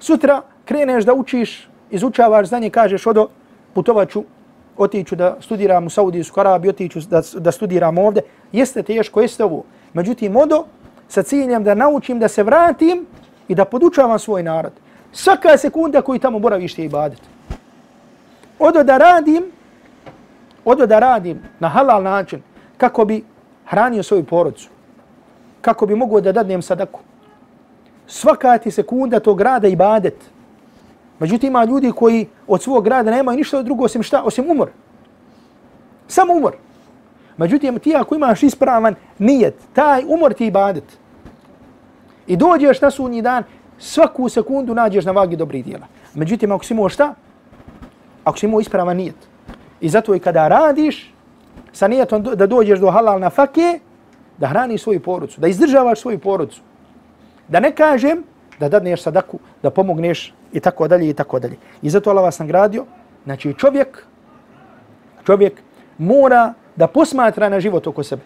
[0.00, 3.28] Sutra kreneš da učiš izučavaš znanje, kažeš odo,
[3.74, 4.24] putovaću,
[4.76, 8.20] otiću da studiram u Saudijsku Arabiju, otiću da, da studiram ovde,
[8.52, 9.64] jeste teško, jeste ovo.
[9.92, 10.64] Međutim, odo,
[11.08, 13.06] sa ciljem da naučim, da se vratim
[13.48, 14.72] i da podučavam svoj narod.
[15.12, 17.20] Svaka sekunda koju tamo boraviš je ibadet.
[18.58, 19.44] Odo da radim,
[20.64, 22.42] odo da radim na halal način,
[22.76, 23.24] kako bi
[23.64, 24.68] hranio svoju porodcu,
[25.60, 27.00] kako bi mogo da dadnem sadaku.
[28.08, 30.16] Svaka ti sekunda tog rada ibadet.
[31.18, 34.70] Međutim, ima ljudi koji od svog grada nemaju ništa drugo osim šta, osim umor.
[36.08, 36.56] Samo umor.
[37.36, 40.84] Međutim, ti ako imaš ispravan nijet, taj umor ti ibadet.
[42.26, 43.44] I dođeš na sunji dan,
[43.78, 45.86] svaku sekundu nađeš na vagi dobrih dijela.
[46.14, 47.14] Međutim, ako si imao šta?
[48.24, 49.16] Ako si imao ispravan nijet.
[49.80, 51.14] I zato i kada radiš,
[51.72, 53.80] sa nijetom da dođeš do halal na fakje,
[54.38, 56.60] da hraniš svoju porodcu, da izdržavaš svoju porodcu.
[57.48, 58.22] Da ne kažem
[58.60, 61.56] da dadneš sadaku, da pomogneš i tako dalje i tako dalje.
[61.82, 62.84] I zato Allah vas nagradio.
[63.24, 64.04] Znači čovjek,
[65.26, 65.60] čovjek
[65.98, 68.22] mora da posmatra na život oko sebe.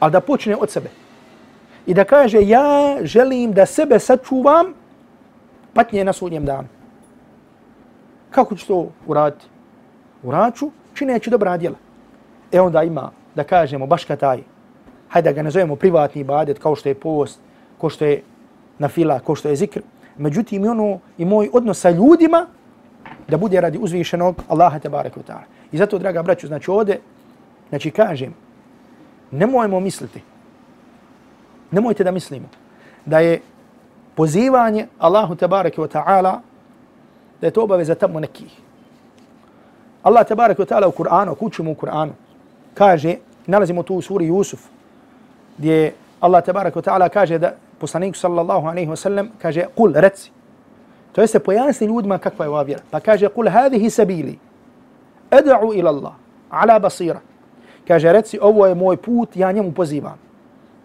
[0.00, 0.90] Ali da počne od sebe.
[1.86, 4.74] I da kaže ja želim da sebe sačuvam
[5.74, 6.68] patnje na sudnjem danu.
[8.30, 9.46] Kako ću to uraditi?
[10.22, 11.76] Uraću čineći dobra djela.
[12.52, 14.42] E onda ima da kažemo baš ka taj.
[15.08, 17.40] Hajde da ga nazovemo privatni ibadet kao što je post,
[17.84, 18.22] ko što je
[18.78, 19.82] na fila, ko što je zikr
[20.16, 22.46] međutim i ono i moj odnos sa ljudima
[23.28, 25.44] da bude radi uzvišenog Allaha te barek ta'ala.
[25.72, 26.98] I zato, draga braću, znači ovde,
[27.68, 28.34] znači kažem,
[29.30, 30.22] nemojmo misliti,
[31.70, 32.48] nemojte da mislimo
[33.04, 33.40] da je
[34.14, 36.38] pozivanje Allahu te barek ta'ala
[37.40, 38.54] da je to obaveza tamo nekih.
[40.02, 42.16] Allah te barek ta'ala u Kur'anu, ako učimo u Kur'anu,
[42.74, 43.16] kaže,
[43.46, 44.60] nalazimo tu u suri Jusuf,
[45.58, 47.54] gdje Allah te barek ta'ala kaže da
[47.84, 50.32] poslanik sallallahu alaihi wa sallam kaže kul reci.
[51.12, 52.82] To jeste pojasni ljudima kakva je ova vjera.
[52.90, 54.38] Pa kaže kul hadihi sabili
[55.30, 56.14] ad'u ila Allah
[56.50, 57.20] ala basira.
[57.88, 60.18] Kaže reci ovo je moj put ja njemu pozivam.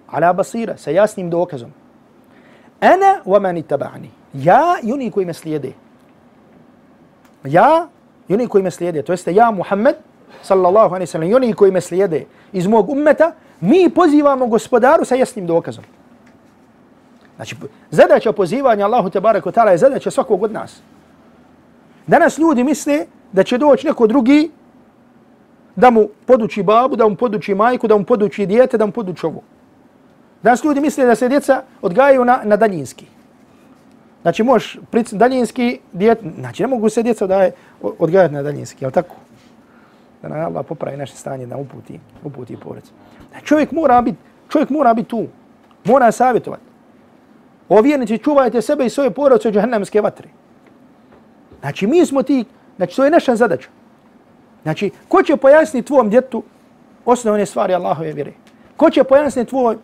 [0.07, 1.71] Ala basira sa jasnim dokazom.
[2.81, 4.09] Ana wa man ittaba'ani.
[4.33, 5.73] Ja i oni koji me slijede.
[7.43, 7.87] Ja
[8.27, 9.01] i oni koji me slijede.
[9.01, 9.95] To jeste ja, Muhammed,
[10.41, 12.25] sallallahu alaihi sallam, i oni koji me slijede.
[12.53, 13.31] Iz mog ummeta,
[13.61, 15.83] mi pozivamo gospodaru sa jasnim dokazom.
[17.39, 17.55] Znači,
[17.91, 20.81] zadaća pozivanja Allahu te barek je zadaća svakog od nas.
[22.07, 24.51] Danas ljudi misle da će doći neko drugi
[25.75, 29.25] da mu poduči babu, da mu poduči majku, da mu poduči dijete, da mu poduči
[29.25, 29.41] ovo.
[30.43, 33.05] Danas ljudi misle da se djeca odgajaju na, na daljinski.
[34.21, 37.49] Znači, možeš pric, daljinski dijete, znači ne mogu se djeca da
[37.81, 39.15] odgajati na daljinski, jel tako?
[40.21, 42.91] Da nam Allah popravi naše stanje da uputi, uputi porec.
[43.31, 44.17] Znači, čovjek mora biti
[44.49, 45.27] čovjek mora biti tu,
[45.85, 46.68] mora savjetovati.
[47.69, 50.29] O vjernici, čuvajte sebe i svoje porodice od džahannamske vatre.
[51.59, 52.45] Znači, mi smo ti,
[52.77, 53.69] znači, to je naša zadaća.
[54.63, 56.43] Znači, ko će pojasniti tvom djetu
[57.05, 58.31] osnovne stvari Allahove vjere?
[58.77, 59.77] Ko će pojasniti tvoj,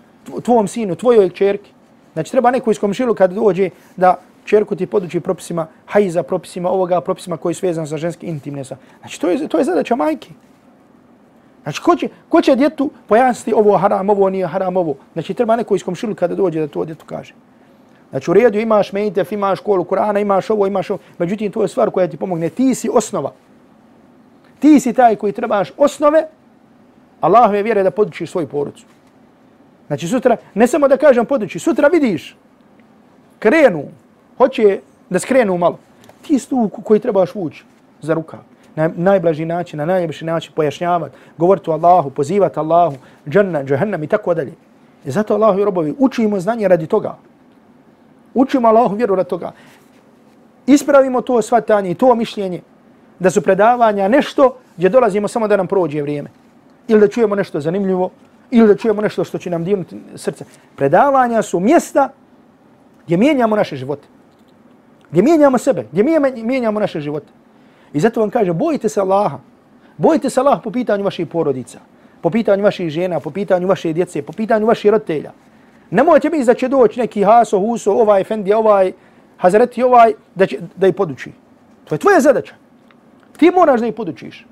[0.44, 1.72] tvom sinu, tvojoj čerki?
[2.14, 4.16] Znači, treba neko iz komšilu kad dođe da
[4.46, 8.64] čerku ti poduči propisima hajza, propisima ovoga, propisima koji su vezani za ženske intimne.
[8.64, 10.30] Znači, to je, to je zadaća majke.
[11.64, 14.96] Znači, ko će, ko će djetu pojasniti ovo haram, ovo nije haram, ovo?
[15.14, 17.34] Znači, treba neko iz komšilu kada dođe da to djetu kaže.
[18.16, 21.00] Znači, u redu imaš mejtef, imaš školu Kur'ana, imaš ovo, imaš ovo.
[21.18, 22.50] Međutim, to je stvar koja ti pomogne.
[22.50, 23.32] Ti si osnova.
[24.60, 26.28] Ti si taj koji trebaš osnove,
[27.22, 28.86] Allah me vjere da podučiš svoju porucu.
[29.88, 32.38] Znači sutra, ne samo da kažem poduči, sutra vidiš,
[33.40, 33.84] krenu,
[34.38, 35.80] hoće da skrenu malo.
[36.22, 37.64] Ti si tu koji trebaš vući
[38.02, 38.38] za ruka.
[38.76, 42.96] Na najblaži način, na najljepši način pojašnjavati, govoriti o Allahu, pozivati Allahu,
[43.28, 44.54] džanna, džahannam i tako dalje.
[45.06, 47.18] I zato Allahu i robovi učimo znanje radi toga.
[48.36, 49.52] Učimo Allahu vjeru rad toga.
[50.68, 52.62] Ispravimo to svatanje i to mišljenje
[53.20, 56.30] da su predavanja nešto gdje dolazimo samo da nam prođe vrijeme.
[56.88, 58.10] Ili da čujemo nešto zanimljivo,
[58.52, 60.46] ili da čujemo nešto što će nam dirnuti srce.
[60.76, 62.10] Predavanja su mjesta
[63.06, 64.08] gdje mijenjamo naše živote.
[65.12, 66.04] Gdje mijenjamo sebe, gdje
[66.44, 67.28] mijenjamo naše živote.
[67.94, 69.40] I zato vam kaže, bojite se Allaha.
[69.98, 71.80] Bojite se Allaha po pitanju vaših porodica,
[72.22, 75.32] po pitanju vaših žena, po pitanju vaše djece, po pitanju vaših roditelja.
[75.92, 78.92] Nemojte mi da će doći neki haso, huso, ovaj, fendi, ovaj,
[79.38, 81.32] hazreti, ovaj, da, će, da ih poduči.
[81.86, 82.54] To je tvoja zadaća.
[83.38, 84.46] Ti moraš da ih podučiš.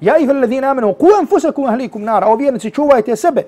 [0.00, 2.24] Ja ih alladhina amanu ku anfusakum ahlikum nar.
[2.24, 3.42] O vjernici čuvajte sebe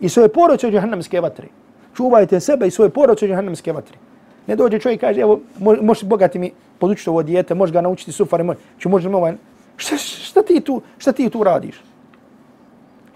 [0.00, 1.48] i svoje porodice od džehennemske vatre.
[1.96, 3.98] Čuvajte sebe i svoje porodice od džehennemske vatre.
[4.46, 8.42] Ne dođe čovjek kaže evo možeš bogati mi podučiti ovo dijete, možeš ga naučiti sufar,
[8.42, 9.32] znači, možeš, možeš mi ovaj
[9.76, 11.82] šta, šta ti tu, šta ti tu radiš?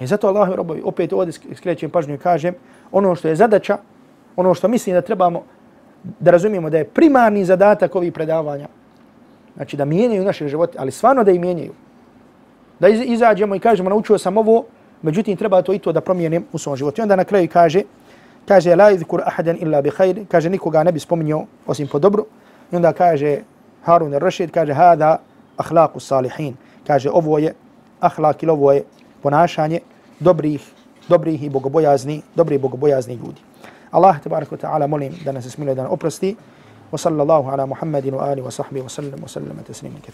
[0.01, 2.55] I zato Allah robovi opet ovdje skrećem pažnju i kažem
[2.93, 3.79] ono što je zadaća,
[4.37, 5.43] ono što mislim da trebamo
[6.21, 8.69] da razumijemo da je primarni zadatak ovih predavanja,
[9.57, 11.73] znači da mijenjaju naše živote, ali stvarno da i mijenjaju.
[12.81, 14.65] Da izađemo i kažemo naučio sam ovo,
[15.03, 17.01] međutim treba to i to da promijenim u svom životu.
[17.01, 17.83] I onda na kraju kaže,
[18.49, 22.27] kaže la izkur ahadan illa bi khair, kaže nikoga ne bi spominjao osim po dobru.
[22.73, 23.39] I onda kaže
[23.83, 25.19] Harun al-Rashid, kaže hada
[25.57, 26.55] akhlaqu salihin.
[26.87, 27.55] Kaže ovo je
[28.01, 28.83] akhlaq ili ovo je
[29.23, 29.81] ponašanje
[30.21, 30.76] dobrih,
[31.09, 33.41] dobri i bogobojazni, dobri i bogobojazni ljudi.
[33.91, 36.37] Allah tebareku ta'ala molim da nas smiluje da oprosti.
[36.93, 40.13] Wa sallallahu ala Muhammedin wa ali wa sahbihi wa sallam wa sallam wa